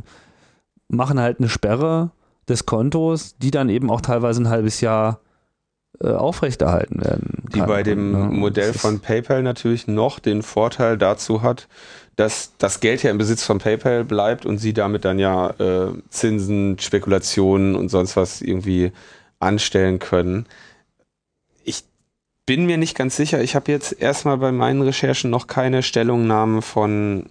machen 0.88 1.20
halt 1.20 1.38
eine 1.38 1.48
Sperre 1.48 2.10
des 2.48 2.66
Kontos, 2.66 3.36
die 3.38 3.50
dann 3.50 3.68
eben 3.68 3.90
auch 3.90 4.00
teilweise 4.00 4.42
ein 4.42 4.48
halbes 4.48 4.80
Jahr 4.80 5.20
äh, 6.00 6.10
aufrechterhalten 6.10 7.04
werden. 7.04 7.44
Die 7.54 7.60
bei 7.60 7.82
dem 7.84 8.12
ja, 8.12 8.26
Modell 8.26 8.72
von 8.72 8.98
PayPal 8.98 9.42
natürlich 9.42 9.86
noch 9.86 10.18
den 10.18 10.42
Vorteil 10.42 10.98
dazu 10.98 11.42
hat, 11.42 11.68
dass 12.16 12.52
das 12.58 12.80
Geld 12.80 13.02
ja 13.02 13.10
im 13.10 13.18
Besitz 13.18 13.44
von 13.44 13.58
PayPal 13.58 14.04
bleibt 14.04 14.46
und 14.46 14.58
sie 14.58 14.72
damit 14.72 15.04
dann 15.04 15.18
ja 15.18 15.50
äh, 15.58 15.92
Zinsen, 16.10 16.78
Spekulationen 16.78 17.74
und 17.74 17.88
sonst 17.88 18.16
was 18.16 18.40
irgendwie 18.40 18.92
anstellen 19.40 19.98
können. 19.98 20.46
Ich 21.64 21.84
bin 22.46 22.66
mir 22.66 22.78
nicht 22.78 22.96
ganz 22.96 23.16
sicher. 23.16 23.42
Ich 23.42 23.56
habe 23.56 23.72
jetzt 23.72 24.00
erstmal 24.00 24.38
bei 24.38 24.52
meinen 24.52 24.82
Recherchen 24.82 25.30
noch 25.30 25.46
keine 25.46 25.82
Stellungnahmen 25.82 26.62
von 26.62 27.26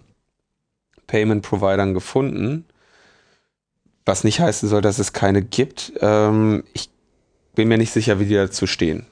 Payment-Providern 1.08 1.94
gefunden. 1.94 2.66
Was 4.06 4.26
nicht 4.26 4.42
heißen 4.42 4.68
soll, 4.68 4.82
dass 4.82 5.00
es 5.00 5.14
keine 5.14 5.42
gibt. 5.42 5.94
Ähm, 6.02 6.64
ich 6.74 6.90
bin 7.56 7.70
mir 7.70 7.78
nicht 7.78 7.92
sicher, 7.92 8.20
wie 8.20 8.26
die 8.26 8.34
dazu 8.34 8.68
stehen. 8.68 9.06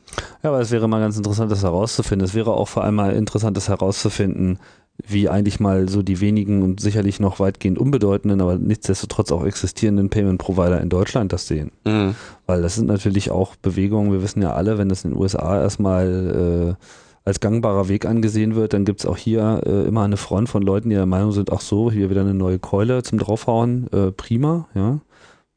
Ja, 0.44 0.50
aber 0.50 0.60
es 0.60 0.72
wäre 0.72 0.90
mal 0.90 1.00
ganz 1.00 1.16
interessant, 1.16 1.52
das 1.52 1.64
herauszufinden. 1.64 2.26
Es 2.26 2.34
wäre 2.34 2.52
auch 2.54 2.68
vor 2.68 2.84
allem 2.84 2.96
mal 2.96 3.14
interessant, 3.14 3.56
das 3.56 3.70
herauszufinden, 3.70 4.60
wie 5.08 5.30
eigentlich 5.30 5.60
mal 5.60 5.90
so 5.90 6.02
die 6.02 6.22
wenigen 6.22 6.62
und 6.64 6.80
sicherlich 6.80 7.20
noch 7.20 7.40
weitgehend 7.40 7.78
unbedeutenden, 7.78 8.42
aber 8.42 8.58
nichtsdestotrotz 8.58 9.32
auch 9.32 9.46
existierenden 9.46 10.10
Payment 10.10 10.40
Provider 10.40 10.82
in 10.82 10.90
Deutschland 10.90 11.34
das 11.34 11.48
sehen. 11.48 11.72
Mhm. 11.86 12.16
Weil 12.46 12.62
das 12.62 12.76
sind 12.76 12.88
natürlich 12.88 13.32
auch 13.32 13.56
Bewegungen, 13.56 14.12
wir 14.12 14.22
wissen 14.22 14.42
ja 14.42 14.54
alle, 14.54 14.78
wenn 14.78 14.90
das 14.90 15.04
in 15.04 15.12
den 15.12 15.20
USA 15.20 15.62
erstmal 15.62 16.78
äh, 16.78 16.86
als 17.24 17.40
gangbarer 17.40 17.88
Weg 17.88 18.06
angesehen 18.06 18.56
wird, 18.56 18.74
dann 18.74 18.86
gibt 18.86 19.02
es 19.02 19.06
auch 19.06 19.18
hier 19.18 19.62
äh, 19.66 19.88
immer 19.88 20.04
eine 20.04 20.18
Front 20.18 20.50
von 20.50 20.64
Leuten, 20.64 20.90
die 20.90 20.96
der 20.96 21.06
Meinung 21.06 21.32
sind, 21.32 21.52
ach 21.52 21.62
so, 21.62 21.92
hier 21.92 22.10
wieder 22.10 22.22
eine 22.22 22.34
neue 22.34 22.60
Keule 22.60 23.04
zum 23.04 23.20
Draufhauen, 23.20 23.88
äh, 23.92 24.12
prima, 24.12 24.68
ja. 24.74 25.00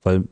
Weil 0.03 0.25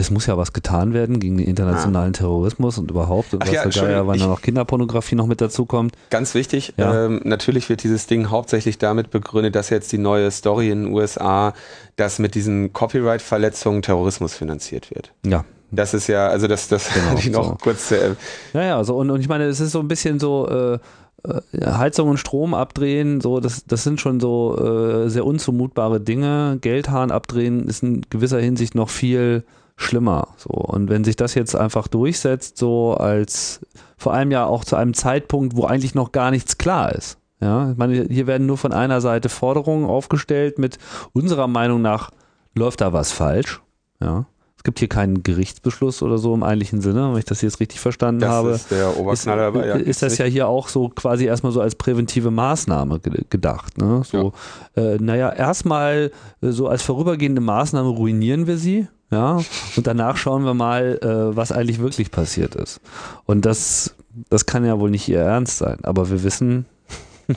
es 0.00 0.10
muss 0.10 0.26
ja 0.26 0.36
was 0.36 0.52
getan 0.52 0.92
werden 0.94 1.20
gegen 1.20 1.36
den 1.36 1.46
internationalen 1.46 2.10
ah. 2.10 2.18
Terrorismus 2.18 2.78
und 2.78 2.90
überhaupt. 2.90 3.34
Und 3.34 3.42
Ach 3.42 3.46
was 3.46 3.74
ja, 3.74 3.84
Geier, 3.84 4.06
wann 4.06 4.18
da 4.18 4.26
noch 4.26 4.42
Kinderpornografie 4.42 5.14
noch 5.14 5.26
mit 5.26 5.40
dazu 5.40 5.66
kommt. 5.66 5.94
Ganz 6.10 6.34
wichtig, 6.34 6.74
ja. 6.76 7.06
ähm, 7.06 7.20
natürlich 7.24 7.68
wird 7.68 7.82
dieses 7.82 8.06
Ding 8.06 8.30
hauptsächlich 8.30 8.78
damit 8.78 9.10
begründet, 9.10 9.54
dass 9.54 9.70
jetzt 9.70 9.92
die 9.92 9.98
neue 9.98 10.30
Story 10.30 10.70
in 10.70 10.84
den 10.84 10.92
USA, 10.92 11.54
dass 11.96 12.18
mit 12.18 12.34
diesen 12.34 12.72
Copyright-Verletzungen 12.72 13.82
Terrorismus 13.82 14.34
finanziert 14.34 14.90
wird. 14.90 15.12
Ja. 15.24 15.44
Das 15.72 15.94
ist 15.94 16.08
ja, 16.08 16.26
also 16.26 16.48
das, 16.48 16.66
das 16.66 16.92
genau, 16.92 17.14
ich 17.16 17.30
noch 17.30 17.44
so. 17.44 17.54
kurz. 17.54 17.92
Äh, 17.92 18.16
ja, 18.54 18.62
ja, 18.62 18.84
so 18.84 18.96
und, 18.96 19.08
und 19.10 19.20
ich 19.20 19.28
meine, 19.28 19.44
es 19.44 19.60
ist 19.60 19.70
so 19.70 19.78
ein 19.78 19.86
bisschen 19.86 20.18
so, 20.18 20.48
äh, 20.48 20.78
äh, 21.22 21.64
Heizung 21.64 22.08
und 22.08 22.16
Strom 22.18 22.54
abdrehen, 22.54 23.20
so, 23.20 23.40
das, 23.40 23.64
das 23.66 23.84
sind 23.84 24.00
schon 24.00 24.20
so 24.20 24.56
äh, 24.58 25.08
sehr 25.08 25.24
unzumutbare 25.24 26.00
Dinge. 26.00 26.58
Geldhahn 26.60 27.10
abdrehen 27.10 27.68
ist 27.68 27.82
in 27.82 28.02
gewisser 28.10 28.40
Hinsicht 28.40 28.74
noch 28.74 28.88
viel 28.88 29.44
schlimmer. 29.80 30.28
So. 30.36 30.50
Und 30.50 30.88
wenn 30.88 31.04
sich 31.04 31.16
das 31.16 31.34
jetzt 31.34 31.56
einfach 31.56 31.88
durchsetzt, 31.88 32.58
so 32.58 32.94
als 32.94 33.60
vor 33.96 34.12
allem 34.12 34.30
ja 34.30 34.46
auch 34.46 34.64
zu 34.64 34.76
einem 34.76 34.94
Zeitpunkt, 34.94 35.56
wo 35.56 35.64
eigentlich 35.64 35.94
noch 35.94 36.12
gar 36.12 36.30
nichts 36.30 36.58
klar 36.58 36.92
ist. 36.92 37.18
Ja, 37.40 37.70
ich 37.70 37.78
meine, 37.78 38.06
hier 38.10 38.26
werden 38.26 38.46
nur 38.46 38.58
von 38.58 38.72
einer 38.72 39.00
Seite 39.00 39.30
Forderungen 39.30 39.86
aufgestellt 39.86 40.58
mit 40.58 40.78
unserer 41.12 41.48
Meinung 41.48 41.80
nach 41.80 42.10
läuft 42.54 42.82
da 42.82 42.92
was 42.92 43.12
falsch. 43.12 43.62
Ja. 44.00 44.26
Es 44.58 44.64
gibt 44.64 44.78
hier 44.78 44.88
keinen 44.88 45.22
Gerichtsbeschluss 45.22 46.02
oder 46.02 46.18
so 46.18 46.34
im 46.34 46.42
eigentlichen 46.42 46.82
Sinne, 46.82 47.10
wenn 47.10 47.18
ich 47.18 47.24
das 47.24 47.40
jetzt 47.40 47.60
richtig 47.60 47.80
verstanden 47.80 48.20
das 48.20 48.30
habe. 48.30 48.50
Ist 48.50 48.70
der 48.70 48.94
Oberknaller 48.98 49.48
ist, 49.48 49.54
dabei, 49.54 49.66
ja. 49.66 49.74
Ist 49.76 50.02
das 50.02 50.18
ja 50.18 50.26
hier 50.26 50.48
auch 50.48 50.68
so 50.68 50.90
quasi 50.90 51.24
erstmal 51.24 51.52
so 51.52 51.62
als 51.62 51.76
präventive 51.76 52.30
Maßnahme 52.30 53.00
gedacht. 53.30 53.78
Ne? 53.78 54.02
So, 54.04 54.34
ja. 54.76 54.82
äh, 54.82 54.98
naja, 55.00 55.30
erstmal 55.30 56.10
äh, 56.42 56.50
so 56.50 56.68
als 56.68 56.82
vorübergehende 56.82 57.40
Maßnahme 57.40 57.88
ruinieren 57.88 58.46
wir 58.46 58.58
sie. 58.58 58.86
Ja, 59.10 59.40
und 59.76 59.86
danach 59.86 60.16
schauen 60.16 60.44
wir 60.44 60.54
mal, 60.54 60.98
äh, 61.02 61.36
was 61.36 61.50
eigentlich 61.50 61.80
wirklich 61.80 62.12
passiert 62.12 62.54
ist. 62.54 62.80
Und 63.26 63.44
das, 63.44 63.96
das 64.28 64.46
kann 64.46 64.64
ja 64.64 64.78
wohl 64.78 64.90
nicht 64.90 65.08
ihr 65.08 65.20
Ernst 65.20 65.58
sein. 65.58 65.78
Aber 65.82 66.10
wir 66.10 66.22
wissen, 66.22 66.66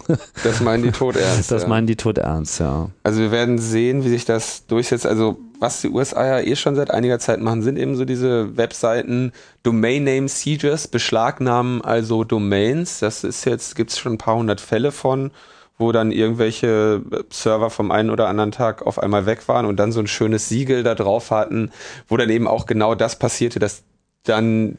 das 0.43 0.61
meinen 0.61 0.83
die 0.83 0.91
tot 0.91 1.15
ernst. 1.15 1.51
Das 1.51 1.63
ja. 1.63 1.67
meinen 1.67 1.87
die 1.87 1.95
tot 1.95 2.17
ernst, 2.17 2.59
ja. 2.59 2.89
Also 3.03 3.21
wir 3.21 3.31
werden 3.31 3.57
sehen, 3.57 4.03
wie 4.03 4.09
sich 4.09 4.25
das 4.25 4.65
durchsetzt. 4.67 5.05
Also 5.05 5.37
was 5.59 5.81
die 5.81 5.89
USA 5.89 6.25
ja 6.25 6.39
eh 6.39 6.55
schon 6.55 6.75
seit 6.75 6.91
einiger 6.91 7.19
Zeit 7.19 7.39
machen, 7.39 7.61
sind 7.61 7.77
eben 7.77 7.95
so 7.95 8.05
diese 8.05 8.57
Webseiten 8.57 9.31
Domain 9.63 10.03
Name 10.03 10.27
Sieges, 10.27 10.87
beschlagnahmen 10.87 11.81
also 11.81 12.23
Domains. 12.23 12.99
Das 12.99 13.23
ist 13.23 13.45
jetzt, 13.45 13.75
gibt 13.75 13.91
es 13.91 13.99
schon 13.99 14.13
ein 14.13 14.17
paar 14.17 14.35
hundert 14.35 14.61
Fälle 14.61 14.91
von, 14.91 15.31
wo 15.77 15.91
dann 15.91 16.11
irgendwelche 16.11 17.01
Server 17.29 17.69
vom 17.69 17.91
einen 17.91 18.09
oder 18.09 18.27
anderen 18.27 18.51
Tag 18.51 18.85
auf 18.85 18.99
einmal 18.99 19.25
weg 19.25 19.47
waren 19.47 19.65
und 19.65 19.77
dann 19.77 19.91
so 19.91 19.99
ein 19.99 20.07
schönes 20.07 20.47
Siegel 20.49 20.83
da 20.83 20.95
drauf 20.95 21.31
hatten, 21.31 21.71
wo 22.07 22.17
dann 22.17 22.29
eben 22.29 22.47
auch 22.47 22.65
genau 22.65 22.95
das 22.95 23.17
passierte, 23.17 23.59
dass 23.59 23.83
dann 24.23 24.77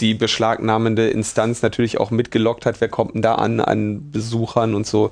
die 0.00 0.14
beschlagnahmende 0.14 1.08
Instanz 1.08 1.62
natürlich 1.62 1.98
auch 1.98 2.10
mitgelockt 2.10 2.66
hat, 2.66 2.80
wer 2.80 2.88
kommt 2.88 3.14
denn 3.14 3.22
da 3.22 3.36
an, 3.36 3.60
an 3.60 4.10
Besuchern 4.10 4.74
und 4.74 4.86
so. 4.86 5.10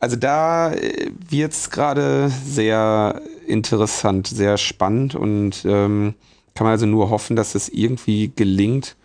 Also 0.00 0.16
da 0.16 0.72
äh, 0.72 1.10
wird 1.28 1.52
es 1.52 1.70
gerade 1.70 2.30
sehr 2.44 3.22
interessant, 3.46 4.26
sehr 4.28 4.58
spannend 4.58 5.14
und 5.14 5.64
ähm, 5.64 6.14
kann 6.54 6.66
man 6.66 6.72
also 6.72 6.86
nur 6.86 7.10
hoffen, 7.10 7.36
dass 7.36 7.54
es 7.54 7.68
irgendwie 7.68 8.32
gelingt, 8.34 8.96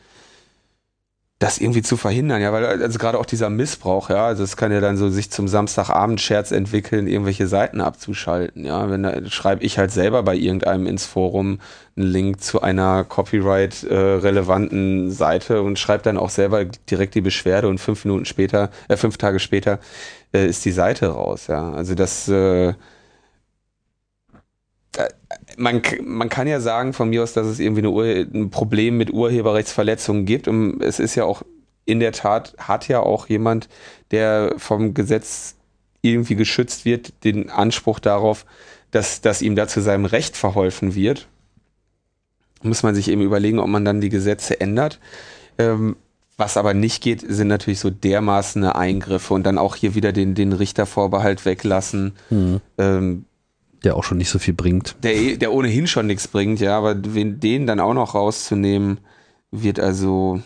das 1.43 1.58
irgendwie 1.58 1.82
zu 1.82 1.97
verhindern, 1.97 2.41
ja, 2.41 2.53
weil 2.53 2.65
also 2.65 2.97
gerade 2.97 3.19
auch 3.19 3.25
dieser 3.25 3.49
Missbrauch, 3.49 4.10
ja, 4.10 4.27
also 4.27 4.45
es 4.45 4.56
kann 4.56 4.71
ja 4.71 4.79
dann 4.79 4.95
so 4.95 5.10
sich 5.10 5.29
zum 5.29 5.49
Samstagabend-Scherz 5.49 6.51
entwickeln, 6.51 7.06
irgendwelche 7.06 7.47
Seiten 7.47 7.82
abzuschalten, 7.82 8.63
ja, 8.63 8.89
wenn 8.89 9.03
da 9.03 9.29
schreibe 9.29 9.62
ich 9.65 9.77
halt 9.77 9.91
selber 9.91 10.23
bei 10.23 10.38
irgendeinem 10.38 10.88
ins 10.88 11.06
Forum 11.06 11.60
einen 11.97 12.08
Link 12.08 12.41
zu 12.41 12.62
einer 12.62 13.03
Copyright-relevanten 13.03 15.08
äh, 15.08 15.12
Seite 15.12 15.63
und 15.63 15.77
schreibe 15.77 16.03
dann 16.03 16.17
auch 16.17 16.29
selber 16.29 16.63
direkt 16.63 17.13
die 17.13 17.21
Beschwerde 17.21 17.67
und 17.67 17.79
fünf 17.79 18.06
Minuten 18.06 18.23
später, 18.23 18.69
äh, 18.88 18.95
fünf 18.95 19.17
Tage 19.17 19.39
später 19.39 19.79
äh, 20.34 20.47
ist 20.47 20.63
die 20.63 20.71
Seite 20.71 21.08
raus, 21.08 21.47
ja, 21.47 21.73
also 21.73 21.93
das 21.93 22.29
äh, 22.29 22.73
man, 25.58 25.82
man 26.04 26.30
kann 26.30 26.48
ja 26.48 26.60
sagen 26.60 26.94
von 26.94 27.10
mir 27.10 27.24
aus, 27.24 27.34
dass 27.34 27.48
es 27.48 27.60
irgendwie 27.60 27.82
eine 27.82 27.89
Ur 27.89 28.06
ein 28.06 28.50
Problem 28.50 28.98
mit 28.98 29.12
Urheberrechtsverletzungen 29.12 30.26
gibt. 30.26 30.48
Und 30.48 30.82
es 30.82 31.00
ist 31.00 31.16
ja 31.16 31.26
auch 31.26 31.44
in 31.86 32.00
der 32.00 32.12
Tat, 32.12 32.56
hat 32.58 32.88
ja 32.88 33.02
auch 33.02 33.28
jemand, 33.28 33.68
der 34.12 34.54
vom 34.58 34.94
Gesetz 34.94 35.56
irgendwie 36.02 36.36
geschützt 36.36 36.86
wird, 36.86 37.24
den 37.24 37.50
Anspruch 37.50 38.00
darauf, 38.00 38.46
dass, 38.92 39.22
dass 39.22 39.42
ihm 39.42 39.56
da 39.56 39.68
zu 39.68 39.82
seinem 39.82 40.06
Recht 40.06 40.38
verholfen 40.38 40.96
wird. 40.96 41.28
Muss 42.62 42.84
man 42.84 42.96
sich 42.96 43.10
eben 43.10 43.22
überlegen, 43.22 43.60
ob 43.60 43.68
man 43.68 43.86
dann 43.86 44.02
die 44.02 44.10
Gesetze 44.10 44.60
ändert. 44.62 45.00
Ähm, 45.58 45.96
was 46.38 46.58
aber 46.58 46.74
nicht 46.74 47.04
geht, 47.04 47.24
sind 47.28 47.48
natürlich 47.48 47.80
so 47.80 47.89
dermaßen 47.89 48.63
Eingriffe 48.63 49.34
und 49.34 49.44
dann 49.44 49.58
auch 49.58 49.76
hier 49.76 49.96
wieder 49.96 50.12
den, 50.12 50.36
den 50.36 50.54
Richtervorbehalt 50.54 51.46
weglassen. 51.46 52.13
Mhm. 52.30 52.62
Ähm, 52.78 53.26
der 53.84 53.96
auch 53.96 54.04
schon 54.04 54.17
nicht 54.17 54.30
so 54.30 54.39
viel 54.39 54.54
bringt. 54.54 54.96
Der, 55.04 55.38
der 55.38 55.52
ohnehin 55.52 55.88
schon 55.88 56.08
nichts 56.08 56.28
bringt, 56.28 56.60
ja, 56.60 56.78
aber 56.78 56.96
den 56.96 57.67
dann 57.67 57.80
auch 57.80 57.93
noch 57.93 58.15
rauszunehmen, 58.15 59.00
wird 59.52 59.80
also 59.80 60.41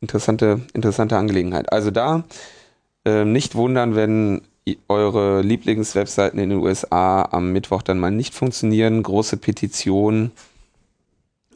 interessante, 0.00 0.60
interessante 0.72 1.16
Angelegenheit. 1.16 1.72
Also 1.72 1.90
da 1.90 2.24
äh, 3.04 3.24
nicht 3.24 3.54
wundern, 3.54 3.94
wenn 3.96 4.42
eure 4.88 5.42
Lieblingswebseiten 5.42 6.38
in 6.38 6.50
den 6.50 6.58
USA 6.60 7.22
am 7.30 7.52
Mittwoch 7.52 7.82
dann 7.82 7.98
mal 7.98 8.10
nicht 8.10 8.34
funktionieren. 8.34 9.02
Große 9.02 9.36
Petition 9.36 10.30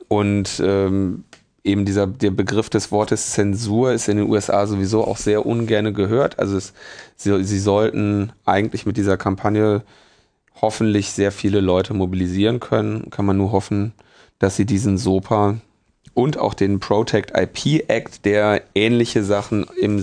und 0.09 0.61
ähm, 0.65 1.25
eben 1.67 1.85
dieser 1.85 2.07
der 2.07 2.31
Begriff 2.31 2.71
des 2.71 2.91
Wortes 2.93 3.33
Zensur 3.33 3.93
ist 3.93 4.09
in 4.09 4.19
den 4.19 4.31
USA 4.31 4.67
sowieso 4.67 5.05
auch 5.05 5.17
sehr 5.17 5.45
ungern 5.45 5.93
gehört. 5.95 6.39
Also 6.39 6.57
es, 6.57 6.73
sie, 7.17 7.45
sie 7.45 7.59
sollten 7.59 8.33
eigentlich 8.45 8.87
mit 8.87 8.97
dieser 8.97 9.17
Kampagne 9.17 9.83
hoffentlich 10.61 11.11
sehr 11.11 11.33
viele 11.33 11.61
Leute 11.61 11.95
mobilisieren 11.95 12.61
können. 12.61 13.11
Kann 13.11 13.27
man 13.27 13.37
nur 13.37 13.53
hoffen, 13.53 13.93
dass 14.39 14.57
sie 14.57 14.65
diesen 14.65 14.97
SOPA 14.97 15.57
und 16.15 16.39
auch 16.39 16.55
den 16.55 16.81
Protect 16.81 17.33
IP 17.37 17.89
Act, 17.89 18.25
der 18.25 18.63
ähnliche 18.75 19.23
Sachen 19.23 19.67
im, 19.79 19.97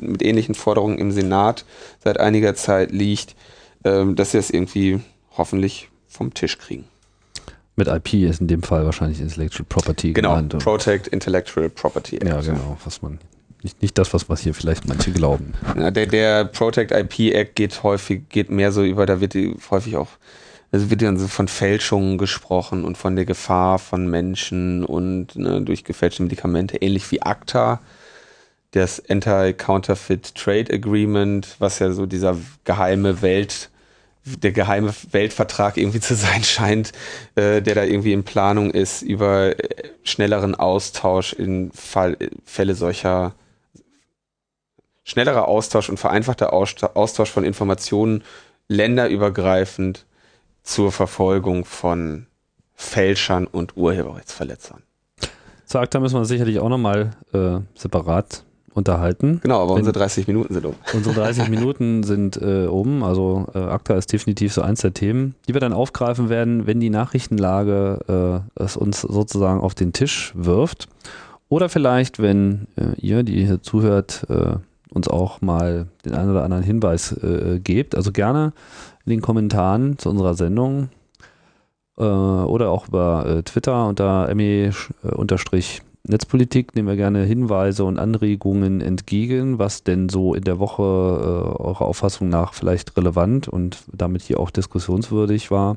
mit 0.00 0.22
ähnlichen 0.22 0.56
Forderungen 0.56 0.98
im 0.98 1.12
Senat 1.12 1.64
seit 2.02 2.18
einiger 2.18 2.54
Zeit 2.56 2.90
liegt, 2.90 3.36
ähm, 3.84 4.16
dass 4.16 4.32
sie 4.32 4.38
das 4.38 4.50
irgendwie 4.50 5.00
hoffentlich 5.36 5.88
vom 6.08 6.34
Tisch 6.34 6.58
kriegen. 6.58 6.84
Mit 7.76 7.88
IP 7.88 8.14
ist 8.14 8.40
in 8.40 8.48
dem 8.48 8.62
Fall 8.62 8.84
wahrscheinlich 8.84 9.20
Intellectual 9.20 9.64
Property 9.66 10.12
genau. 10.12 10.36
Genau, 10.36 10.58
Protect 10.58 11.08
Intellectual 11.08 11.70
Property. 11.70 12.16
Act. 12.16 12.28
Ja, 12.28 12.40
genau, 12.40 12.76
was 12.84 13.00
man 13.00 13.18
nicht, 13.62 13.80
nicht 13.80 13.96
das, 13.96 14.12
was, 14.12 14.28
was 14.28 14.40
hier 14.40 14.54
vielleicht 14.54 14.88
manche 14.88 15.12
glauben. 15.12 15.54
Ja, 15.76 15.90
der, 15.90 16.06
der 16.06 16.44
Protect 16.44 16.90
IP 16.90 17.34
Act 17.34 17.56
geht 17.56 17.82
häufig, 17.82 18.28
geht 18.28 18.50
mehr 18.50 18.72
so 18.72 18.82
über, 18.82 19.06
da 19.06 19.20
wird 19.20 19.34
häufig 19.70 19.96
auch, 19.96 20.08
also 20.70 20.90
wird 20.90 21.02
dann 21.02 21.18
so 21.18 21.28
von 21.28 21.48
Fälschungen 21.48 22.18
gesprochen 22.18 22.84
und 22.84 22.98
von 22.98 23.14
der 23.14 23.24
Gefahr 23.24 23.78
von 23.78 24.08
Menschen 24.08 24.84
und 24.84 25.36
ne, 25.36 25.62
durch 25.62 25.84
gefälschte 25.84 26.22
Medikamente, 26.22 26.78
ähnlich 26.78 27.10
wie 27.12 27.22
ACTA, 27.22 27.80
das 28.72 29.02
Anti-Counterfeit 29.08 30.34
Trade 30.34 30.72
Agreement, 30.72 31.56
was 31.58 31.78
ja 31.78 31.92
so 31.92 32.06
dieser 32.06 32.36
geheime 32.64 33.22
Welt 33.22 33.70
der 34.24 34.52
geheime 34.52 34.94
Weltvertrag 35.10 35.76
irgendwie 35.76 36.00
zu 36.00 36.14
sein 36.14 36.44
scheint, 36.44 36.92
äh, 37.34 37.60
der 37.60 37.74
da 37.74 37.84
irgendwie 37.84 38.12
in 38.12 38.24
Planung 38.24 38.70
ist 38.70 39.02
über 39.02 39.58
äh, 39.58 39.90
schnelleren 40.04 40.54
Austausch 40.54 41.32
in 41.32 41.72
Fall, 41.72 42.16
Fälle 42.44 42.74
solcher 42.74 43.34
schnellerer 45.04 45.48
Austausch 45.48 45.88
und 45.88 45.98
vereinfachter 45.98 46.52
Austausch 46.52 47.30
von 47.30 47.44
Informationen 47.44 48.22
länderübergreifend 48.68 50.06
zur 50.62 50.92
Verfolgung 50.92 51.64
von 51.64 52.26
Fälschern 52.74 53.46
und 53.46 53.76
Urheberrechtsverletzern. 53.76 54.82
Zu 55.66 55.78
ACTA 55.78 56.00
müssen 56.00 56.18
wir 56.18 56.24
sicherlich 56.24 56.60
auch 56.60 56.68
nochmal 56.68 57.10
äh, 57.32 57.58
separat 57.74 58.44
unterhalten. 58.74 59.40
Genau, 59.42 59.62
aber 59.62 59.74
unsere 59.74 59.92
30 59.92 60.26
Minuten 60.26 60.54
sind 60.54 60.66
um. 60.66 60.74
Unsere 60.94 61.14
30 61.14 61.48
Minuten 61.48 62.02
sind 62.02 62.40
äh, 62.40 62.66
um. 62.66 63.02
Also 63.02 63.46
äh, 63.54 63.58
ACTA 63.58 63.94
ist 63.94 64.12
definitiv 64.12 64.52
so 64.52 64.62
eins 64.62 64.80
der 64.80 64.94
Themen, 64.94 65.34
die 65.46 65.54
wir 65.54 65.60
dann 65.60 65.72
aufgreifen 65.72 66.28
werden, 66.28 66.66
wenn 66.66 66.80
die 66.80 66.90
Nachrichtenlage 66.90 68.42
äh, 68.56 68.62
es 68.62 68.76
uns 68.76 69.02
sozusagen 69.02 69.60
auf 69.60 69.74
den 69.74 69.92
Tisch 69.92 70.32
wirft. 70.34 70.88
Oder 71.48 71.68
vielleicht, 71.68 72.18
wenn 72.18 72.66
äh, 72.76 72.98
ihr, 72.98 73.22
die 73.24 73.44
hier 73.44 73.62
zuhört, 73.62 74.24
äh, 74.30 74.54
uns 74.88 75.08
auch 75.08 75.42
mal 75.42 75.86
den 76.04 76.14
einen 76.14 76.30
oder 76.30 76.44
anderen 76.44 76.62
Hinweis 76.62 77.12
äh, 77.12 77.60
gebt. 77.62 77.94
Also 77.94 78.10
gerne 78.10 78.52
in 79.04 79.10
den 79.10 79.20
Kommentaren 79.20 79.98
zu 79.98 80.08
unserer 80.08 80.34
Sendung 80.34 80.88
oder 81.94 82.70
auch 82.70 82.88
über 82.88 83.42
Twitter 83.44 83.86
unter 83.86 84.34
me-unterstrich 84.34 85.82
Netzpolitik 86.04 86.74
nehmen 86.74 86.88
wir 86.88 86.96
gerne 86.96 87.22
Hinweise 87.22 87.84
und 87.84 87.98
Anregungen 87.98 88.80
entgegen, 88.80 89.60
was 89.60 89.84
denn 89.84 90.08
so 90.08 90.34
in 90.34 90.42
der 90.42 90.58
Woche 90.58 90.82
äh, 90.82 91.62
eurer 91.62 91.82
Auffassung 91.82 92.28
nach 92.28 92.54
vielleicht 92.54 92.96
relevant 92.96 93.46
und 93.46 93.84
damit 93.92 94.22
hier 94.22 94.40
auch 94.40 94.50
diskussionswürdig 94.50 95.52
war. 95.52 95.76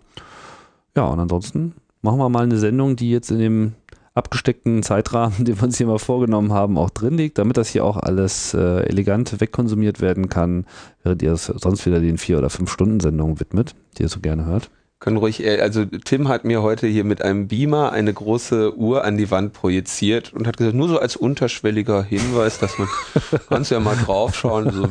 Ja, 0.96 1.06
und 1.06 1.20
ansonsten 1.20 1.76
machen 2.02 2.18
wir 2.18 2.30
mal 2.30 2.44
eine 2.44 2.58
Sendung, 2.58 2.96
die 2.96 3.12
jetzt 3.12 3.30
in 3.30 3.38
dem 3.38 3.74
abgesteckten 4.16 4.82
Zeitrahmen, 4.82 5.46
den 5.46 5.58
wir 5.58 5.64
uns 5.64 5.78
hier 5.78 5.86
mal 5.86 6.00
vorgenommen 6.00 6.54
haben, 6.54 6.80
auch 6.80 6.90
drin 6.90 7.18
liegt, 7.18 7.38
damit 7.38 7.58
das 7.58 7.70
hier 7.70 7.86
auch 7.86 7.98
alles 7.98 8.56
äh, 8.56 8.84
elegant 8.88 9.40
wegkonsumiert 9.40 10.02
werden 10.02 10.28
kann, 10.28 10.66
während 11.04 11.22
ihr 11.22 11.34
es 11.34 11.46
sonst 11.46 11.86
wieder 11.86 12.00
den 12.00 12.18
vier 12.18 12.40
oder 12.40 12.50
fünf 12.50 12.72
Stunden 12.72 13.00
Sendungen 13.00 13.40
widmet, 13.40 13.76
die 13.98 14.04
ihr 14.04 14.10
so 14.10 14.22
gerne 14.22 14.46
hört 14.46 14.72
können 14.99 15.17
ruhig, 15.17 15.43
äh, 15.43 15.60
also 15.60 15.86
Tim 15.86 16.27
hat 16.29 16.45
mir 16.45 16.62
heute 16.62 16.88
hier 16.88 17.03
mit 17.03 17.21
einem 17.21 17.47
Beamer 17.47 17.91
eine 17.91 18.13
große 18.13 18.77
Uhr 18.77 19.03
an 19.03 19.17
die 19.17 19.29
Wand 19.29 19.53
projiziert 19.53 20.34
und 20.34 20.47
hat 20.47 20.58
gesagt, 20.58 20.75
nur 20.75 20.88
so 20.88 20.99
als 20.99 21.15
unterschwelliger 21.15 22.03
Hinweis, 22.03 22.60
dass 22.60 22.77
man, 22.77 22.88
kannst 23.49 23.71
ja 23.71 23.79
mal 23.79 23.95
draufschauen. 23.97 24.71
So, 24.71 24.89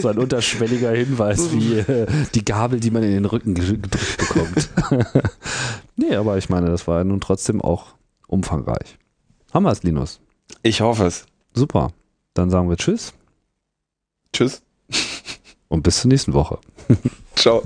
so 0.00 0.08
ein 0.08 0.18
unterschwelliger 0.18 0.92
Hinweis 0.92 1.52
wie 1.52 1.78
äh, 1.78 2.06
die 2.34 2.44
Gabel, 2.44 2.80
die 2.80 2.90
man 2.90 3.02
in 3.02 3.10
den 3.10 3.24
Rücken 3.24 3.54
gedrückt 3.54 3.90
bekommt. 4.16 4.70
nee, 5.96 6.14
aber 6.14 6.38
ich 6.38 6.48
meine, 6.48 6.68
das 6.68 6.86
war 6.86 7.02
nun 7.04 7.20
trotzdem 7.20 7.60
auch 7.60 7.94
umfangreich. 8.28 8.96
Haben 9.52 9.64
wir 9.64 9.72
es, 9.72 9.82
Linus? 9.82 10.20
Ich 10.62 10.80
hoffe 10.80 11.06
es. 11.06 11.26
Super. 11.52 11.90
Dann 12.34 12.50
sagen 12.50 12.68
wir 12.68 12.76
Tschüss. 12.76 13.12
Tschüss. 14.32 14.62
Und 15.68 15.82
bis 15.82 16.00
zur 16.00 16.08
nächsten 16.08 16.32
Woche. 16.32 16.58
Ciao. 17.36 17.62